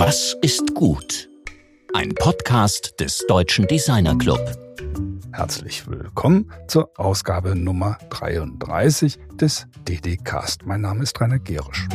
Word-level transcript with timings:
Was 0.00 0.36
ist 0.42 0.76
gut? 0.76 1.28
Ein 1.92 2.14
Podcast 2.14 3.00
des 3.00 3.26
Deutschen 3.26 3.66
Designer 3.66 4.16
Club. 4.16 4.38
Herzlich 5.32 5.88
willkommen 5.88 6.52
zur 6.68 6.92
Ausgabe 6.96 7.56
Nummer 7.56 7.98
33 8.10 9.18
des 9.40 9.66
DD-Cast. 9.88 10.64
Mein 10.66 10.82
Name 10.82 11.02
ist 11.02 11.20
Rainer 11.20 11.40
Gerisch. 11.40 11.88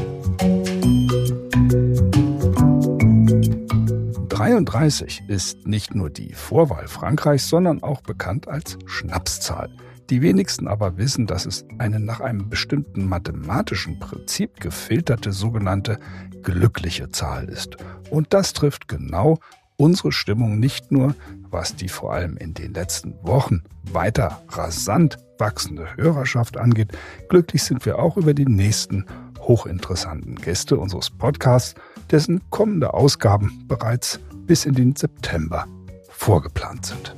33 4.28 5.24
ist 5.30 5.66
nicht 5.66 5.96
nur 5.96 6.10
die 6.10 6.34
Vorwahl 6.34 6.90
Frankreichs, 6.90 7.48
sondern 7.48 7.84
auch 7.84 8.02
bekannt 8.02 8.50
als 8.50 8.78
Schnapszahl. 8.86 9.70
Die 10.14 10.22
wenigsten 10.22 10.68
aber 10.68 10.98
wissen, 10.98 11.26
dass 11.26 11.48
es 11.48 11.66
eine 11.80 12.00
nach 12.00 12.20
einem 12.20 12.48
bestimmten 12.48 13.10
mathematischen 13.10 13.98
Prinzip 13.98 14.60
gefilterte 14.60 15.32
sogenannte 15.32 15.98
glückliche 16.44 17.10
Zahl 17.10 17.50
ist. 17.50 17.78
Und 18.12 18.32
das 18.32 18.54
trifft 18.54 18.88
genau 18.88 19.40
unsere 19.76 20.12
Stimmung 20.12 20.60
nicht 20.60 20.92
nur, 20.92 21.16
was 21.50 21.76
die 21.76 21.90
vor 21.90 22.14
allem 22.14 22.38
in 22.38 22.54
den 22.54 22.76
letzten 22.76 23.16
Wochen 23.24 23.64
weiter 23.92 24.44
rasant 24.50 25.18
wachsende 25.40 25.88
Hörerschaft 25.98 26.58
angeht. 26.58 26.96
Glücklich 27.28 27.64
sind 27.64 27.84
wir 27.84 27.98
auch 27.98 28.16
über 28.16 28.36
die 28.36 28.46
nächsten 28.46 29.08
hochinteressanten 29.40 30.36
Gäste 30.36 30.78
unseres 30.78 31.10
Podcasts, 31.10 31.74
dessen 32.12 32.40
kommende 32.52 32.94
Ausgaben 32.94 33.66
bereits 33.68 34.20
bis 34.46 34.66
in 34.66 34.76
den 34.76 34.96
September 34.96 35.66
vorgeplant 36.12 36.86
sind. 36.86 37.16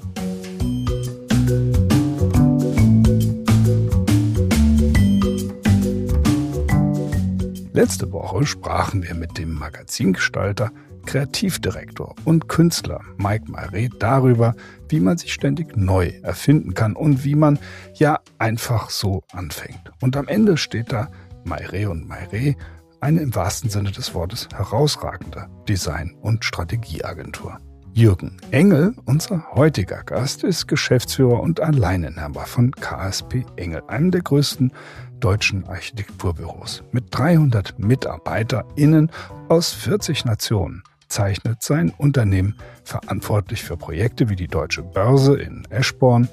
Letzte 7.76 8.14
Woche 8.14 8.46
sprachen 8.46 9.04
wir 9.04 9.14
mit 9.16 9.38
dem 9.38 9.52
Magazingestalter, 9.52 10.72
Kreativdirektor 11.06 12.16
und 12.24 12.48
Künstler 12.48 13.02
Mike 13.18 13.52
Marais 13.52 13.90
darüber, 14.00 14.56
wie 14.88 15.02
man 15.02 15.18
sich 15.18 15.34
ständig 15.34 15.76
neu 15.76 16.14
erfinden 16.24 16.74
kann 16.74 16.96
und 16.96 17.26
wie 17.26 17.36
man 17.36 17.60
ja 17.96 18.22
einfach 18.38 18.90
so 18.90 19.24
anfängt. 19.34 19.92
Und 20.00 20.16
am 20.16 20.30
Ende 20.30 20.56
steht 20.56 20.94
da 20.94 21.12
Marais 21.44 21.88
und 21.88 22.08
Marais, 22.08 22.56
eine 23.02 23.20
im 23.20 23.36
wahrsten 23.36 23.70
Sinne 23.70 23.92
des 23.92 24.14
Wortes 24.14 24.48
herausragende 24.56 25.50
Design- 25.68 26.16
und 26.22 26.46
Strategieagentur. 26.46 27.60
Jürgen 27.98 28.36
Engel, 28.52 28.94
unser 29.06 29.56
heutiger 29.56 30.04
Gast, 30.04 30.44
ist 30.44 30.68
Geschäftsführer 30.68 31.40
und 31.40 31.62
Alleininhaber 31.62 32.42
von 32.42 32.72
KSP 32.72 33.46
Engel, 33.56 33.84
einem 33.88 34.12
der 34.12 34.22
größten 34.22 34.74
deutschen 35.22 35.66
Architekturbüros. 35.66 36.84
Mit 36.92 37.06
300 37.12 37.80
MitarbeiterInnen 37.80 39.10
aus 39.48 39.72
40 39.72 40.26
Nationen 40.26 40.84
zeichnet 41.08 41.64
sein 41.64 41.94
Unternehmen 41.98 42.56
verantwortlich 42.84 43.64
für 43.64 43.78
Projekte 43.78 44.28
wie 44.28 44.36
die 44.36 44.50
Deutsche 44.50 44.84
Börse 44.84 45.38
in 45.38 45.66
Eschborn, 45.70 46.28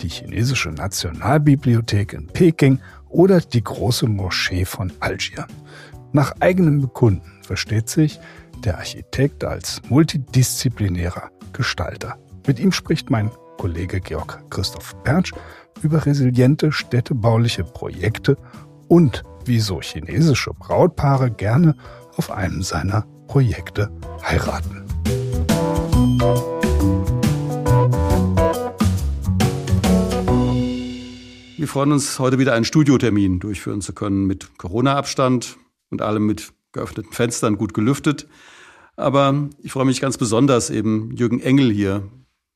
die 0.00 0.08
chinesische 0.08 0.70
Nationalbibliothek 0.70 2.14
in 2.14 2.28
Peking 2.28 2.78
oder 3.10 3.42
die 3.42 3.62
große 3.62 4.06
Moschee 4.06 4.64
von 4.64 4.90
Algier. 5.00 5.46
Nach 6.12 6.32
eigenem 6.40 6.80
Bekunden 6.80 7.32
versteht 7.42 7.90
sich 7.90 8.18
der 8.64 8.78
Architekt 8.78 9.44
als 9.44 9.82
multidisziplinärer 9.88 11.30
Gestalter. 11.52 12.18
Mit 12.46 12.58
ihm 12.58 12.72
spricht 12.72 13.10
mein 13.10 13.30
Kollege 13.58 14.00
Georg 14.00 14.42
Christoph 14.50 14.94
Pertsch 15.02 15.32
über 15.82 16.06
resiliente 16.06 16.72
städtebauliche 16.72 17.64
Projekte 17.64 18.36
und 18.88 19.22
wieso 19.44 19.80
chinesische 19.80 20.52
Brautpaare 20.54 21.30
gerne 21.30 21.76
auf 22.16 22.30
einem 22.30 22.62
seiner 22.62 23.02
Projekte 23.26 23.90
heiraten. 24.22 24.84
Wir 31.56 31.68
freuen 31.68 31.92
uns, 31.92 32.18
heute 32.18 32.38
wieder 32.38 32.54
einen 32.54 32.64
Studiotermin 32.64 33.38
durchführen 33.38 33.80
zu 33.80 33.92
können 33.92 34.26
mit 34.26 34.58
Corona-Abstand 34.58 35.58
und 35.90 36.02
allem 36.02 36.26
mit 36.26 36.52
geöffneten 36.72 37.12
Fenstern 37.12 37.56
gut 37.56 37.74
gelüftet. 37.74 38.26
Aber 39.02 39.50
ich 39.62 39.72
freue 39.72 39.84
mich 39.84 40.00
ganz 40.00 40.16
besonders, 40.16 40.70
eben 40.70 41.14
Jürgen 41.16 41.40
Engel 41.40 41.70
hier 41.70 42.08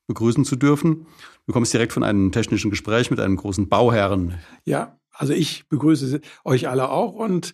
begrüßen 0.07 0.45
zu 0.45 0.55
dürfen. 0.55 1.05
Du 1.45 1.53
kommst 1.53 1.73
direkt 1.73 1.93
von 1.93 2.03
einem 2.03 2.31
technischen 2.31 2.69
Gespräch 2.69 3.11
mit 3.11 3.19
einem 3.19 3.35
großen 3.35 3.69
Bauherren. 3.69 4.35
Ja, 4.65 4.97
also 5.11 5.33
ich 5.33 5.67
begrüße 5.69 6.21
euch 6.45 6.67
alle 6.67 6.89
auch 6.89 7.13
und 7.13 7.53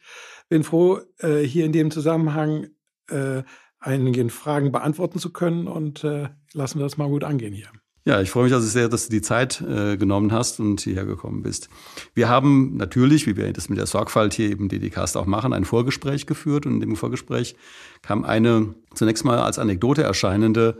bin 0.50 0.64
froh, 0.64 1.00
äh, 1.20 1.40
hier 1.40 1.66
in 1.66 1.72
dem 1.72 1.92
Zusammenhang 1.92 2.68
äh, 3.10 3.44
einigen 3.80 4.30
Fragen 4.30 4.72
beantworten 4.72 5.20
zu 5.20 5.32
können 5.32 5.68
und 5.68 6.04
äh, 6.04 6.30
lassen 6.54 6.80
wir 6.80 6.84
das 6.84 6.98
mal 6.98 7.10
gut 7.10 7.24
angehen 7.24 7.54
hier. 7.54 7.70
Ja, 8.06 8.20
ich 8.20 8.32
freue 8.32 8.46
mich 8.46 8.54
also 8.54 8.68
sehr, 8.68 8.90
dass 8.90 9.08
du 9.08 9.12
die 9.12 9.22
Zeit 9.22 9.62
äh, 9.62 9.96
genommen 9.96 10.34
hast 10.34 10.60
und 10.60 10.82
hierher 10.82 11.06
gekommen 11.06 11.42
bist. 11.42 11.70
Wir 12.14 12.28
haben 12.28 12.76
natürlich, 12.76 13.28
wie 13.28 13.38
wir 13.38 13.54
das 13.54 13.70
mit 13.70 13.78
der 13.78 13.86
Sorgfalt 13.86 14.34
hier 14.34 14.50
eben 14.50 14.68
Dedicast 14.68 15.16
auch 15.16 15.26
machen, 15.26 15.54
ein 15.54 15.64
Vorgespräch 15.64 16.26
geführt 16.26 16.66
und 16.66 16.74
in 16.74 16.80
dem 16.82 16.96
Vorgespräch 16.98 17.56
kam 18.02 18.26
eine 18.26 18.76
zunächst 18.94 19.24
mal 19.24 19.40
als 19.40 19.58
Anekdote 19.58 20.04
erscheinende 20.04 20.78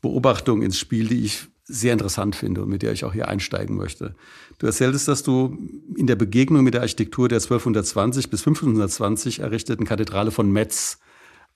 Beobachtung 0.00 0.62
ins 0.62 0.78
Spiel, 0.78 1.08
die 1.08 1.24
ich 1.24 1.46
sehr 1.64 1.92
interessant 1.92 2.36
finde 2.36 2.62
und 2.62 2.70
mit 2.70 2.82
der 2.82 2.92
ich 2.92 3.04
auch 3.04 3.12
hier 3.12 3.28
einsteigen 3.28 3.76
möchte. 3.76 4.14
Du 4.58 4.66
erzähltest, 4.66 5.08
dass 5.08 5.22
du 5.22 5.58
in 5.94 6.06
der 6.06 6.16
Begegnung 6.16 6.64
mit 6.64 6.72
der 6.72 6.80
Architektur 6.80 7.28
der 7.28 7.36
1220 7.36 8.30
bis 8.30 8.40
1520 8.40 9.40
errichteten 9.40 9.84
Kathedrale 9.84 10.30
von 10.30 10.50
Metz 10.50 10.98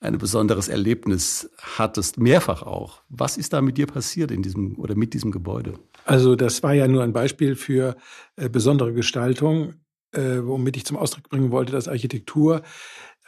ein 0.00 0.18
besonderes 0.18 0.68
Erlebnis 0.68 1.50
hattest, 1.58 2.18
mehrfach 2.18 2.62
auch. 2.62 3.02
Was 3.08 3.36
ist 3.36 3.52
da 3.52 3.62
mit 3.62 3.78
dir 3.78 3.86
passiert 3.86 4.30
in 4.30 4.42
diesem 4.42 4.78
oder 4.78 4.94
mit 4.94 5.14
diesem 5.14 5.30
Gebäude? 5.30 5.78
Also 6.04 6.36
das 6.36 6.62
war 6.62 6.74
ja 6.74 6.86
nur 6.86 7.02
ein 7.02 7.12
Beispiel 7.12 7.56
für 7.56 7.96
äh, 8.36 8.48
besondere 8.48 8.92
Gestaltung, 8.92 9.74
äh, 10.12 10.38
womit 10.42 10.76
ich 10.76 10.84
zum 10.84 10.96
Ausdruck 10.96 11.28
bringen 11.28 11.50
wollte, 11.50 11.72
dass 11.72 11.88
Architektur 11.88 12.62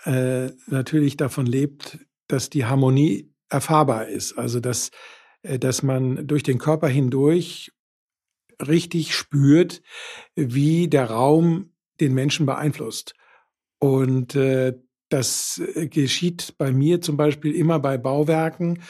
äh, 0.05 0.51
natürlich 0.67 1.17
davon 1.17 1.47
lebt, 1.47 1.99
dass 2.29 2.51
die 2.51 2.67
Harmonie 2.67 3.33
erfahrbar 3.49 4.09
ist. 4.09 4.39
Also 4.39 4.61
dass, 4.61 4.91
äh, 5.43 5.59
dass 5.59 5.83
man 5.83 6.27
durch 6.27 6.43
den 6.43 6.59
Körper 6.59 6.89
hindurch 6.89 7.73
richtig 8.67 9.15
spürt, 9.15 9.83
wie 10.35 10.89
der 10.89 11.11
Raum 11.11 11.73
den 12.01 12.15
Menschen 12.15 12.47
beeinflusst. 12.47 13.15
Und 13.79 14.35
äh, 14.35 14.75
das 15.09 15.61
äh, 15.75 15.89
geschieht 15.89 16.55
bei 16.59 16.73
mir 16.73 17.01
zum 17.01 17.17
Beispiel 17.17 17.55
immer 17.55 17.79
bei 17.79 17.99
Bauwerken, 17.99 18.83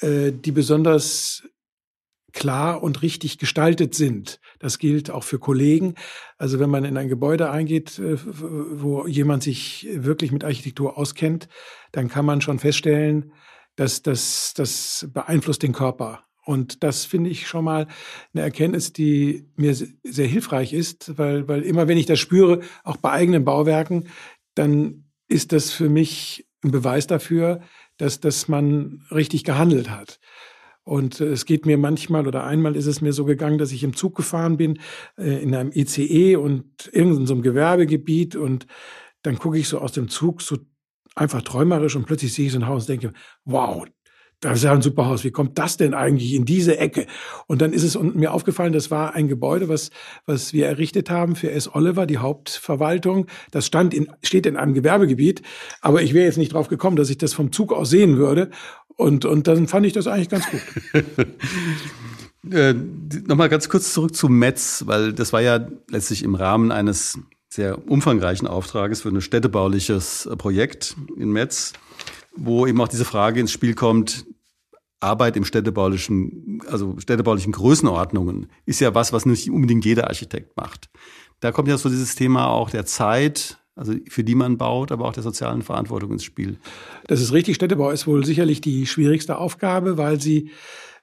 äh, 0.00 0.32
die 0.32 0.52
besonders 0.52 1.42
klar 2.32 2.82
und 2.82 3.02
richtig 3.02 3.38
gestaltet 3.38 3.94
sind. 3.94 4.40
Das 4.58 4.78
gilt 4.78 5.10
auch 5.10 5.24
für 5.24 5.38
Kollegen. 5.38 5.94
Also 6.38 6.60
wenn 6.60 6.70
man 6.70 6.84
in 6.84 6.96
ein 6.96 7.08
Gebäude 7.08 7.50
eingeht, 7.50 7.98
äh, 7.98 8.16
wo 8.24 9.06
jemand 9.06 9.42
sich 9.42 9.88
wirklich 9.92 10.32
mit 10.32 10.44
Architektur 10.44 10.96
auskennt, 10.96 11.48
dann 11.92 12.08
kann 12.08 12.24
man 12.24 12.40
schon 12.40 12.58
feststellen, 12.58 13.32
dass 13.76 14.02
das, 14.02 14.54
das 14.54 15.08
beeinflusst 15.12 15.62
den 15.62 15.72
Körper. 15.72 16.24
Und 16.44 16.82
das 16.82 17.04
finde 17.04 17.30
ich 17.30 17.46
schon 17.46 17.64
mal 17.64 17.86
eine 18.32 18.42
Erkenntnis, 18.42 18.92
die 18.92 19.46
mir 19.56 19.74
sehr 19.74 20.26
hilfreich 20.26 20.72
ist, 20.72 21.16
weil, 21.18 21.46
weil 21.48 21.62
immer 21.62 21.86
wenn 21.86 21.98
ich 21.98 22.06
das 22.06 22.18
spüre, 22.18 22.60
auch 22.82 22.96
bei 22.96 23.10
eigenen 23.10 23.44
Bauwerken, 23.44 24.08
dann 24.54 25.09
ist 25.30 25.52
das 25.52 25.70
für 25.70 25.88
mich 25.88 26.46
ein 26.62 26.72
Beweis 26.72 27.06
dafür, 27.06 27.60
dass, 27.96 28.20
dass 28.20 28.48
man 28.48 29.06
richtig 29.10 29.44
gehandelt 29.44 29.90
hat. 29.90 30.20
Und 30.82 31.20
äh, 31.20 31.26
es 31.26 31.46
geht 31.46 31.66
mir 31.66 31.78
manchmal 31.78 32.26
oder 32.26 32.44
einmal 32.44 32.76
ist 32.76 32.86
es 32.86 33.00
mir 33.00 33.12
so 33.12 33.24
gegangen, 33.24 33.58
dass 33.58 33.72
ich 33.72 33.84
im 33.84 33.94
Zug 33.94 34.16
gefahren 34.16 34.56
bin, 34.56 34.80
äh, 35.16 35.42
in 35.42 35.54
einem 35.54 35.70
ICE 35.72 36.36
und 36.36 36.90
irgendein 36.92 37.26
so 37.26 37.34
einem 37.34 37.42
Gewerbegebiet 37.42 38.36
und 38.36 38.66
dann 39.22 39.38
gucke 39.38 39.58
ich 39.58 39.68
so 39.68 39.78
aus 39.78 39.92
dem 39.92 40.08
Zug 40.08 40.42
so 40.42 40.58
einfach 41.14 41.42
träumerisch 41.42 41.96
und 41.96 42.06
plötzlich 42.06 42.32
sehe 42.32 42.46
ich 42.46 42.52
so 42.52 42.58
ein 42.58 42.66
Haus 42.66 42.84
und 42.84 42.88
denke, 42.88 43.12
wow, 43.44 43.84
das 44.40 44.58
ist 44.58 44.64
ja 44.64 44.72
ein 44.72 44.82
super 44.82 45.06
Haus. 45.06 45.22
Wie 45.22 45.30
kommt 45.30 45.58
das 45.58 45.76
denn 45.76 45.92
eigentlich 45.92 46.32
in 46.32 46.46
diese 46.46 46.78
Ecke? 46.78 47.06
Und 47.46 47.60
dann 47.60 47.72
ist 47.72 47.82
es 47.82 47.98
mir 48.00 48.32
aufgefallen, 48.32 48.72
das 48.72 48.90
war 48.90 49.14
ein 49.14 49.28
Gebäude, 49.28 49.68
was, 49.68 49.90
was 50.24 50.52
wir 50.54 50.66
errichtet 50.66 51.10
haben 51.10 51.36
für 51.36 51.50
S. 51.50 51.74
Oliver, 51.74 52.06
die 52.06 52.18
Hauptverwaltung. 52.18 53.26
Das 53.50 53.66
stand 53.66 53.92
in, 53.92 54.10
steht 54.22 54.46
in 54.46 54.56
einem 54.56 54.72
Gewerbegebiet. 54.72 55.42
Aber 55.82 56.02
ich 56.02 56.14
wäre 56.14 56.24
jetzt 56.24 56.38
nicht 56.38 56.54
drauf 56.54 56.68
gekommen, 56.68 56.96
dass 56.96 57.10
ich 57.10 57.18
das 57.18 57.34
vom 57.34 57.52
Zug 57.52 57.72
aus 57.72 57.90
sehen 57.90 58.16
würde. 58.16 58.50
Und, 58.96 59.26
und 59.26 59.46
dann 59.46 59.66
fand 59.66 59.84
ich 59.84 59.92
das 59.92 60.06
eigentlich 60.06 60.30
ganz 60.30 60.46
gut. 60.50 60.60
äh, 62.52 62.74
Nochmal 63.26 63.50
ganz 63.50 63.68
kurz 63.68 63.92
zurück 63.92 64.14
zu 64.14 64.28
Metz, 64.28 64.84
weil 64.86 65.12
das 65.12 65.34
war 65.34 65.42
ja 65.42 65.68
letztlich 65.88 66.22
im 66.22 66.34
Rahmen 66.34 66.72
eines 66.72 67.18
sehr 67.50 67.88
umfangreichen 67.88 68.48
Auftrages 68.48 69.02
für 69.02 69.08
ein 69.08 69.20
städtebauliches 69.20 70.30
Projekt 70.38 70.96
in 71.16 71.30
Metz 71.30 71.74
wo 72.36 72.66
eben 72.66 72.80
auch 72.80 72.88
diese 72.88 73.04
Frage 73.04 73.40
ins 73.40 73.52
Spiel 73.52 73.74
kommt, 73.74 74.26
Arbeit 75.00 75.36
im 75.36 75.44
städtebaulichen, 75.44 76.62
also 76.66 76.98
städtebaulichen 76.98 77.52
Größenordnungen 77.52 78.48
ist 78.66 78.80
ja 78.80 78.94
was, 78.94 79.12
was 79.12 79.24
nicht 79.26 79.50
unbedingt 79.50 79.84
jeder 79.84 80.08
Architekt 80.08 80.56
macht. 80.56 80.90
Da 81.40 81.52
kommt 81.52 81.68
ja 81.68 81.78
so 81.78 81.88
dieses 81.88 82.14
Thema 82.14 82.48
auch 82.48 82.68
der 82.68 82.84
Zeit, 82.84 83.58
also 83.74 83.94
für 84.08 84.22
die 84.24 84.34
man 84.34 84.58
baut, 84.58 84.92
aber 84.92 85.06
auch 85.06 85.14
der 85.14 85.22
sozialen 85.22 85.62
Verantwortung 85.62 86.12
ins 86.12 86.24
Spiel. 86.24 86.58
Das 87.06 87.22
ist 87.22 87.32
richtig. 87.32 87.54
Städtebau 87.56 87.90
ist 87.90 88.06
wohl 88.06 88.26
sicherlich 88.26 88.60
die 88.60 88.86
schwierigste 88.86 89.38
Aufgabe, 89.38 89.96
weil 89.96 90.20
sie 90.20 90.50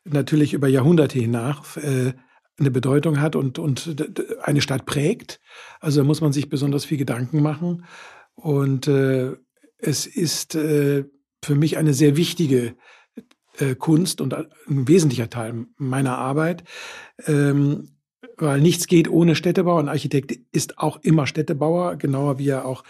natürlich 0.06 0.54
über 0.54 0.68
Jahrhunderte 0.68 1.18
hinaus 1.18 1.78
äh, 1.78 2.14
eine 2.60 2.72
Bedeutung 2.72 3.20
hat 3.20 3.36
und, 3.36 3.60
und 3.60 3.96
eine 4.42 4.62
Stadt 4.62 4.86
prägt. 4.86 5.40
Also 5.80 6.02
da 6.02 6.08
muss 6.08 6.22
man 6.22 6.34
sich 6.34 6.50
besonders 6.50 6.86
viel 6.86 6.98
Gedanken 6.98 7.42
machen. 7.42 7.86
Und 8.36 8.88
äh, 8.88 9.36
es 9.80 10.06
ist 10.06 10.56
äh, 10.56 11.06
für 11.48 11.56
mich 11.56 11.78
eine 11.78 11.94
sehr 11.94 12.18
wichtige 12.18 12.76
äh, 13.58 13.74
Kunst 13.76 14.22
und 14.22 14.34
ein 14.34 14.48
wesentlicher 14.68 15.30
Teil 15.30 15.66
meiner 15.78 16.18
Arbeit. 16.18 16.64
Ähm, 17.26 17.90
weil 18.40 18.62
nichts 18.62 18.86
geht 18.88 19.10
ohne 19.10 19.36
Städtebau. 19.36 19.78
Ein 19.78 19.90
Architekt 19.90 20.38
ist 20.52 20.78
auch 20.78 21.00
immer 21.02 21.26
Städtebauer, 21.26 21.96
genauer 21.96 22.38
wie 22.38 22.50
er 22.50 22.66
auch 22.66 22.84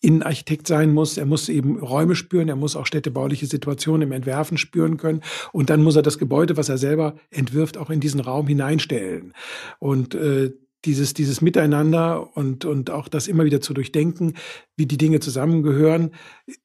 Innenarchitekt 0.00 0.68
sein 0.68 0.92
muss. 0.92 1.16
Er 1.16 1.26
muss 1.26 1.48
eben 1.48 1.78
Räume 1.78 2.14
spüren, 2.14 2.48
er 2.48 2.56
muss 2.56 2.76
auch 2.76 2.86
städtebauliche 2.86 3.46
Situationen 3.46 4.02
im 4.08 4.12
Entwerfen 4.12 4.58
spüren 4.58 4.98
können. 4.98 5.22
Und 5.52 5.70
dann 5.70 5.82
muss 5.82 5.96
er 5.96 6.02
das 6.02 6.18
Gebäude, 6.18 6.56
was 6.56 6.68
er 6.68 6.78
selber 6.78 7.16
entwirft, 7.30 7.78
auch 7.78 7.90
in 7.90 8.00
diesen 8.00 8.20
Raum 8.20 8.46
hineinstellen. 8.46 9.32
Und 9.78 10.14
äh, 10.14 10.52
dieses, 10.84 11.14
dieses 11.14 11.40
Miteinander 11.40 12.36
und, 12.36 12.64
und 12.64 12.90
auch 12.90 13.08
das 13.08 13.28
immer 13.28 13.44
wieder 13.44 13.60
zu 13.60 13.74
durchdenken, 13.74 14.34
wie 14.76 14.86
die 14.86 14.98
Dinge 14.98 15.20
zusammengehören, 15.20 16.10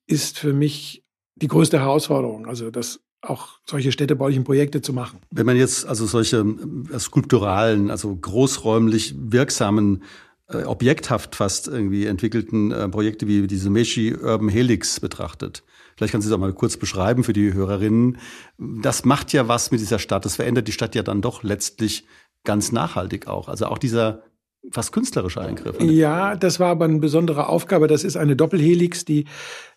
ist 0.07 0.37
für 0.37 0.53
mich 0.53 1.06
die 1.41 1.47
größte 1.47 1.79
Herausforderung. 1.79 2.47
Also 2.47 2.71
das 2.71 2.99
auch 3.21 3.59
solche 3.65 3.91
städtebaulichen 3.91 4.43
Projekte 4.43 4.81
zu 4.81 4.93
machen. 4.93 5.19
Wenn 5.31 5.45
man 5.45 5.57
jetzt 5.57 5.85
also 5.85 6.05
solche 6.05 6.45
äh, 6.93 6.99
skulpturalen, 6.99 7.89
also 7.89 8.15
großräumlich 8.15 9.15
wirksamen 9.17 10.03
äh, 10.49 10.63
objekthaft 10.63 11.35
fast 11.35 11.67
irgendwie 11.67 12.05
entwickelten 12.05 12.71
äh, 12.71 12.87
Projekte 12.89 13.27
wie 13.27 13.47
diese 13.47 13.69
Meshi 13.69 14.15
Urban 14.15 14.49
Helix 14.49 14.99
betrachtet. 14.99 15.63
Vielleicht 15.95 16.11
kannst 16.11 16.27
du 16.27 16.29
das 16.29 16.37
auch 16.37 16.41
mal 16.41 16.53
kurz 16.53 16.77
beschreiben 16.77 17.23
für 17.23 17.33
die 17.33 17.53
Hörerinnen. 17.53 18.17
Das 18.57 19.03
macht 19.03 19.33
ja 19.33 19.47
was 19.47 19.71
mit 19.71 19.81
dieser 19.81 19.99
Stadt. 19.99 20.25
Das 20.25 20.35
verändert 20.35 20.67
die 20.67 20.71
Stadt 20.71 20.93
ja 20.93 21.01
dann 21.01 21.21
doch 21.21 21.41
letztlich 21.41 22.05
ganz 22.43 22.71
nachhaltig 22.71 23.27
auch. 23.27 23.49
Also 23.49 23.65
auch 23.65 23.79
dieser 23.79 24.23
fast 24.71 24.91
künstlerische 24.91 25.41
Eingriff. 25.41 25.79
Ja, 25.81 26.35
das 26.35 26.59
war 26.59 26.69
aber 26.69 26.85
eine 26.85 26.99
besondere 26.99 27.47
Aufgabe. 27.47 27.87
Das 27.87 28.03
ist 28.03 28.17
eine 28.17 28.35
Doppelhelix, 28.35 29.05
die 29.05 29.25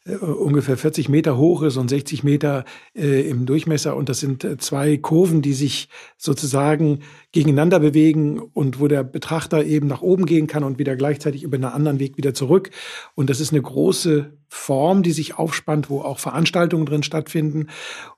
äh, 0.05 0.17
ungefähr 0.17 0.77
40 0.77 1.09
Meter 1.09 1.37
hoch 1.37 1.63
ist 1.63 1.77
und 1.77 1.89
60 1.91 2.25
Meter 2.25 2.65
äh, 2.95 3.29
im 3.29 3.47
Durchmesser. 3.47 3.97
Und 3.97 4.09
das 4.09 4.21
sind 4.21 4.45
äh, 4.45 4.57
zwei 4.57 4.97
Kurven, 4.97 5.43
die 5.43 5.53
sich 5.53 5.89
sozusagen 6.17 7.01
gegeneinander 7.33 7.81
bewegen 7.81 8.41
und 8.41 8.81
wo 8.81 8.89
der 8.89 9.05
Betrachter 9.05 9.65
eben 9.65 9.87
nach 9.87 10.03
oben 10.03 10.27
gehen 10.27 10.47
kann 10.47 10.65
und 10.65 10.79
wieder 10.79 10.97
gleichzeitig 10.97 11.43
über 11.43 11.57
einen 11.57 11.65
anderen 11.65 12.01
Weg 12.01 12.17
wieder 12.17 12.35
zurück. 12.35 12.71
Und 13.15 13.31
das 13.31 13.41
ist 13.41 13.53
eine 13.53 13.63
große 13.63 14.33
Form, 14.49 15.05
die 15.05 15.13
sich 15.13 15.39
aufspannt, 15.39 15.91
wo 15.91 16.01
auch 16.01 16.19
Veranstaltungen 16.19 16.87
drin 16.87 17.05
stattfinden 17.05 17.69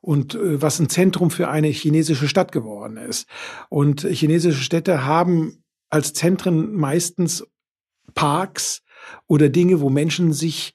und 0.00 0.34
äh, 0.34 0.62
was 0.62 0.78
ein 0.78 0.88
Zentrum 0.88 1.30
für 1.30 1.48
eine 1.48 1.68
chinesische 1.68 2.28
Stadt 2.28 2.52
geworden 2.52 2.96
ist. 2.96 3.28
Und 3.68 4.02
chinesische 4.02 4.62
Städte 4.62 5.04
haben 5.04 5.61
als 5.92 6.14
Zentren 6.14 6.74
meistens 6.74 7.46
Parks 8.14 8.82
oder 9.26 9.50
Dinge, 9.50 9.80
wo 9.80 9.90
Menschen 9.90 10.32
sich 10.32 10.74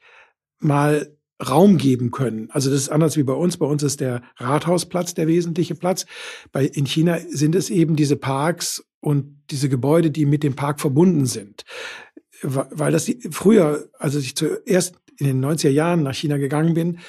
mal 0.60 1.12
Raum 1.46 1.78
geben 1.78 2.12
können. 2.12 2.50
Also 2.52 2.70
das 2.70 2.82
ist 2.82 2.90
anders 2.90 3.18
wie 3.18 3.24
bei 3.24 3.34
uns. 3.34 3.58
Bei 3.58 3.66
uns 3.66 3.84
ist 3.84 4.00
der 4.00 4.22
Rathausplatz 4.38 5.16
der 5.16 5.28
wesentliche 5.28 5.76
Platz. 5.76 6.06
Bei, 6.52 6.66
in 6.66 6.86
China 6.86 7.20
sind 7.30 7.56
es 7.56 7.70
eben 7.70 7.96
diese 7.96 8.16
Parks 8.16 8.86
und 9.00 9.42
diese 9.50 9.70
Gebäude, 9.70 10.12
die 10.12 10.26
mit 10.26 10.44
dem 10.44 10.56
Park 10.56 10.80
verbunden 10.80 11.26
sind. 11.26 11.64
Weil 12.42 12.92
das 12.92 13.06
die, 13.06 13.20
früher, 13.32 13.90
als 13.98 14.16
ich 14.16 14.36
zuerst 14.36 15.00
in 15.18 15.26
den 15.26 15.44
90er 15.44 15.70
Jahren 15.70 16.04
nach 16.04 16.14
China 16.14 16.38
gegangen 16.38 16.76
bin, 16.76 17.00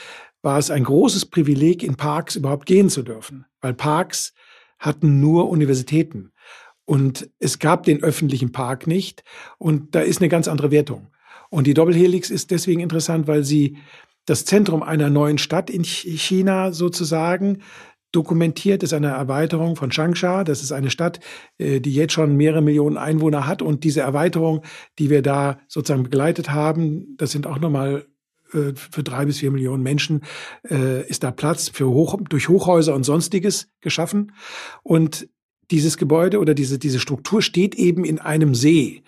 war 0.41 0.59
es 0.59 0.71
ein 0.71 0.85
großes 0.85 1.27
Privileg, 1.27 1.83
in 1.83 1.97
Parks 1.97 2.37
überhaupt 2.37 2.65
gehen 2.65 2.89
zu 2.89 3.03
dürfen. 3.03 3.45
Weil 3.61 3.75
Parks 3.75 4.33
hatten 4.79 5.21
nur 5.21 5.51
Universitäten. 5.51 6.33
Und 6.89 7.29
es 7.39 7.59
gab 7.59 7.83
den 7.83 8.03
öffentlichen 8.03 8.51
Park 8.51 8.87
nicht. 8.87 9.23
Und 9.59 9.95
da 9.95 10.01
ist 10.01 10.23
eine 10.23 10.31
ganz 10.31 10.49
andere 10.49 10.71
Wertung. 10.71 11.09
Und 11.51 11.67
die 11.67 11.75
Doppelhelix 11.75 12.31
ist 12.31 12.51
deswegen 12.51 12.81
interessant, 12.81 13.27
weil 13.27 13.45
sie 13.45 13.77
das 14.25 14.47
Zentrum 14.47 14.83
einer 14.83 15.11
neuen 15.11 15.37
Stadt 15.37 15.69
in 15.69 15.85
China 15.85 16.73
sozusagen 16.73 17.59
dokumentiert, 18.11 18.83
ist 18.83 18.95
eine 18.95 19.09
Erweiterung 19.09 19.77
von 19.77 19.91
Changsha. 19.91 20.45
Das 20.45 20.63
ist 20.63 20.73
eine 20.73 20.89
Stadt, 20.89 21.21
äh, 21.59 21.81
die 21.81 21.93
jetzt 21.93 22.15
schon 22.15 22.39
mehrere 22.39 22.63
Millionen 22.63 22.97
Einwohner 22.97 23.47
hat. 23.47 23.61
Und 23.61 23.85
diese 23.85 24.01
Erweiterung, 24.01 24.63
die 24.99 25.11
wir 25.11 25.21
da 25.21 25.59
sozusagen 25.69 26.05
begleitet 26.05 26.53
haben, 26.53 27.19
das 27.19 27.33
sind 27.33 27.47
auch 27.47 27.59
nochmal 27.59 28.07
äh, 28.55 28.73
für 28.75 29.03
drei 29.03 29.27
bis 29.27 29.41
vier 29.41 29.51
Millionen 29.51 29.83
Menschen 29.83 30.23
äh, 30.71 31.07
ist 31.07 31.23
da 31.23 31.33
Platz 31.33 31.69
für 31.69 31.91
Hoch, 31.91 32.19
durch 32.31 32.49
Hochhäuser 32.49 32.95
und 32.95 33.05
sonstiges 33.05 33.69
geschaffen. 33.83 34.33
Und 34.83 35.29
dieses 35.71 35.97
Gebäude 35.97 36.39
oder 36.39 36.55
diese, 36.55 36.79
diese 36.79 37.01
Struktur 37.01 37.43
steht 37.43 37.75
eben 37.75 38.05
in 38.05 38.19
einem 38.19 38.55
See. 38.55 39.03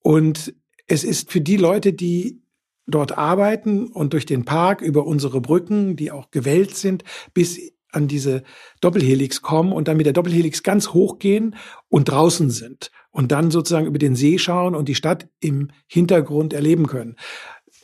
Und 0.00 0.54
es 0.86 1.04
ist 1.04 1.30
für 1.30 1.40
die 1.40 1.56
Leute, 1.56 1.92
die 1.92 2.42
dort 2.86 3.16
arbeiten 3.16 3.86
und 3.86 4.12
durch 4.12 4.26
den 4.26 4.44
Park 4.44 4.80
über 4.80 5.06
unsere 5.06 5.40
Brücken, 5.40 5.96
die 5.96 6.10
auch 6.10 6.30
gewellt 6.30 6.76
sind, 6.76 7.04
bis 7.32 7.72
an 7.92 8.08
diese 8.08 8.42
Doppelhelix 8.80 9.42
kommen 9.42 9.72
und 9.72 9.86
dann 9.86 9.96
mit 9.96 10.06
der 10.06 10.12
Doppelhelix 10.14 10.62
ganz 10.62 10.88
hoch 10.88 11.18
gehen 11.18 11.56
und 11.88 12.08
draußen 12.08 12.50
sind 12.50 12.90
und 13.10 13.30
dann 13.30 13.50
sozusagen 13.50 13.86
über 13.86 13.98
den 13.98 14.16
See 14.16 14.38
schauen 14.38 14.74
und 14.74 14.88
die 14.88 14.94
Stadt 14.94 15.28
im 15.40 15.70
Hintergrund 15.86 16.54
erleben 16.54 16.86
können. 16.86 17.16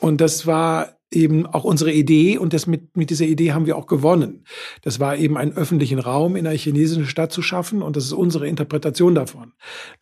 Und 0.01 0.21
das 0.21 0.47
war 0.47 0.98
eben 1.11 1.47
auch 1.47 1.65
unsere 1.65 1.93
Idee 1.93 2.39
und 2.39 2.53
das 2.53 2.67
mit, 2.67 2.97
mit 2.97 3.11
dieser 3.11 3.25
Idee 3.25 3.53
haben 3.53 3.67
wir 3.67 3.77
auch 3.77 3.87
gewonnen. 3.87 4.45
Das 4.83 5.01
war 5.01 5.17
eben 5.17 5.37
einen 5.37 5.53
öffentlichen 5.53 5.99
Raum 5.99 6.37
in 6.37 6.47
einer 6.47 6.57
chinesischen 6.57 7.07
Stadt 7.07 7.33
zu 7.33 7.41
schaffen 7.41 7.83
und 7.83 7.97
das 7.97 8.05
ist 8.05 8.13
unsere 8.13 8.47
Interpretation 8.47 9.15
davon. 9.15 9.53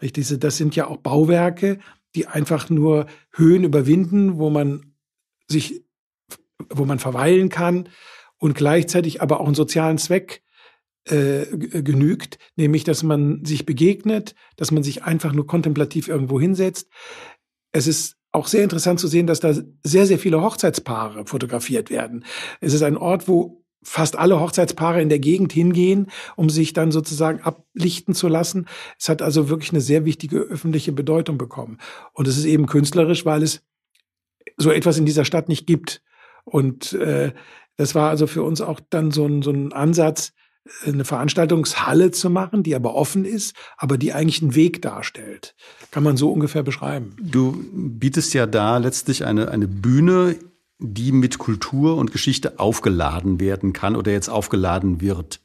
Das 0.00 0.56
sind 0.56 0.75
ja 0.75 0.88
auch 0.88 0.97
Bauwerke, 0.99 1.79
die 2.14 2.26
einfach 2.26 2.70
nur 2.70 3.06
Höhen 3.32 3.64
überwinden, 3.64 4.38
wo 4.38 4.50
man 4.50 4.94
sich, 5.49 5.85
wo 6.70 6.85
man 6.85 6.99
verweilen 6.99 7.50
kann 7.50 7.88
und 8.38 8.55
gleichzeitig 8.55 9.23
aber 9.23 9.41
auch 9.41 9.47
einen 9.47 9.55
sozialen 9.55 9.99
Zweck 9.99 10.43
äh, 11.05 11.47
genügt, 11.56 12.38
nämlich 12.56 12.82
dass 12.82 13.05
man 13.05 13.44
sich 13.44 13.64
begegnet, 13.64 14.35
dass 14.56 14.73
man 14.73 14.82
sich 14.82 15.05
einfach 15.05 15.32
nur 15.32 15.47
kontemplativ 15.47 16.09
irgendwo 16.09 16.41
hinsetzt. 16.41 16.88
Es 17.70 17.87
ist 17.87 18.17
auch 18.37 18.47
sehr 18.47 18.62
interessant 18.62 19.00
zu 19.00 19.09
sehen, 19.09 19.27
dass 19.27 19.41
da 19.41 19.55
sehr, 19.83 20.06
sehr 20.06 20.19
viele 20.19 20.43
Hochzeitspaare 20.43 21.27
fotografiert 21.27 21.90
werden. 21.90 22.25
Es 22.61 22.75
ist 22.75 22.83
ein 22.83 22.97
Ort, 22.97 23.28
wo 23.28 23.64
fast 23.83 24.16
alle 24.16 24.40
Hochzeitspaare 24.40 25.00
in 25.00 25.09
der 25.09 25.21
Gegend 25.21 25.52
hingehen, 25.52 26.09
um 26.35 26.50
sich 26.50 26.73
dann 26.73 26.90
sozusagen 26.93 27.40
ablichten 27.40 28.14
zu 28.14 28.28
lassen. 28.28 28.66
Es 28.99 29.09
hat 29.09 29.23
also 29.23 29.49
wirklich 29.49 29.71
eine 29.71 29.81
sehr 29.81 30.05
wichtige 30.05 30.38
öffentliche 30.38 30.93
Bedeutung 30.93 31.38
bekommen. 31.38 31.78
Und 32.12 32.28
es 32.28 32.37
ist 32.37 32.45
eben 32.45 32.66
künstlerisch, 32.66 33.25
weil 33.25 33.43
es 33.43 33.62
so 34.57 34.71
etwas 34.71 34.99
in 34.99 35.07
dieser 35.07 35.25
Stadt 35.25 35.49
nicht 35.49 35.66
gibt. 35.66 36.02
Und 36.45 36.93
äh, 36.95 37.33
das 37.76 37.95
war 37.95 38.11
also 38.11 38.26
für 38.26 38.43
uns 38.43 38.61
auch 38.61 38.81
dann 38.90 39.12
so 39.12 39.26
ein, 39.26 39.43
so 39.43 39.50
ein 39.50 39.73
Ansatz, 39.73 40.33
eine 40.85 41.04
Veranstaltungshalle 41.04 42.11
zu 42.11 42.30
machen, 42.30 42.62
die 42.62 42.75
aber 42.75 42.94
offen 42.94 43.25
ist, 43.25 43.54
aber 43.76 43.99
die 43.99 44.12
eigentlich 44.12 44.42
einen 44.42 44.54
Weg 44.54 44.82
darstellt. 44.82 45.54
Kann 45.90 46.02
man 46.02 46.16
so 46.16 46.30
ungefähr 46.32 46.62
beschreiben. 46.62 47.16
Du 47.20 47.64
bietest 47.73 48.35
ja 48.35 48.46
da 48.46 48.78
letztlich 48.78 49.25
eine, 49.25 49.50
eine 49.50 49.68
Bühne 49.68 50.37
die 50.78 51.12
mit 51.12 51.38
Kultur 51.38 51.96
und 51.96 52.12
Geschichte 52.12 52.58
aufgeladen 52.58 53.40
werden 53.40 53.73
kann 53.73 53.96
oder 53.96 54.12
jetzt 54.12 54.28
aufgeladen 54.28 55.00
wird. 55.00 55.40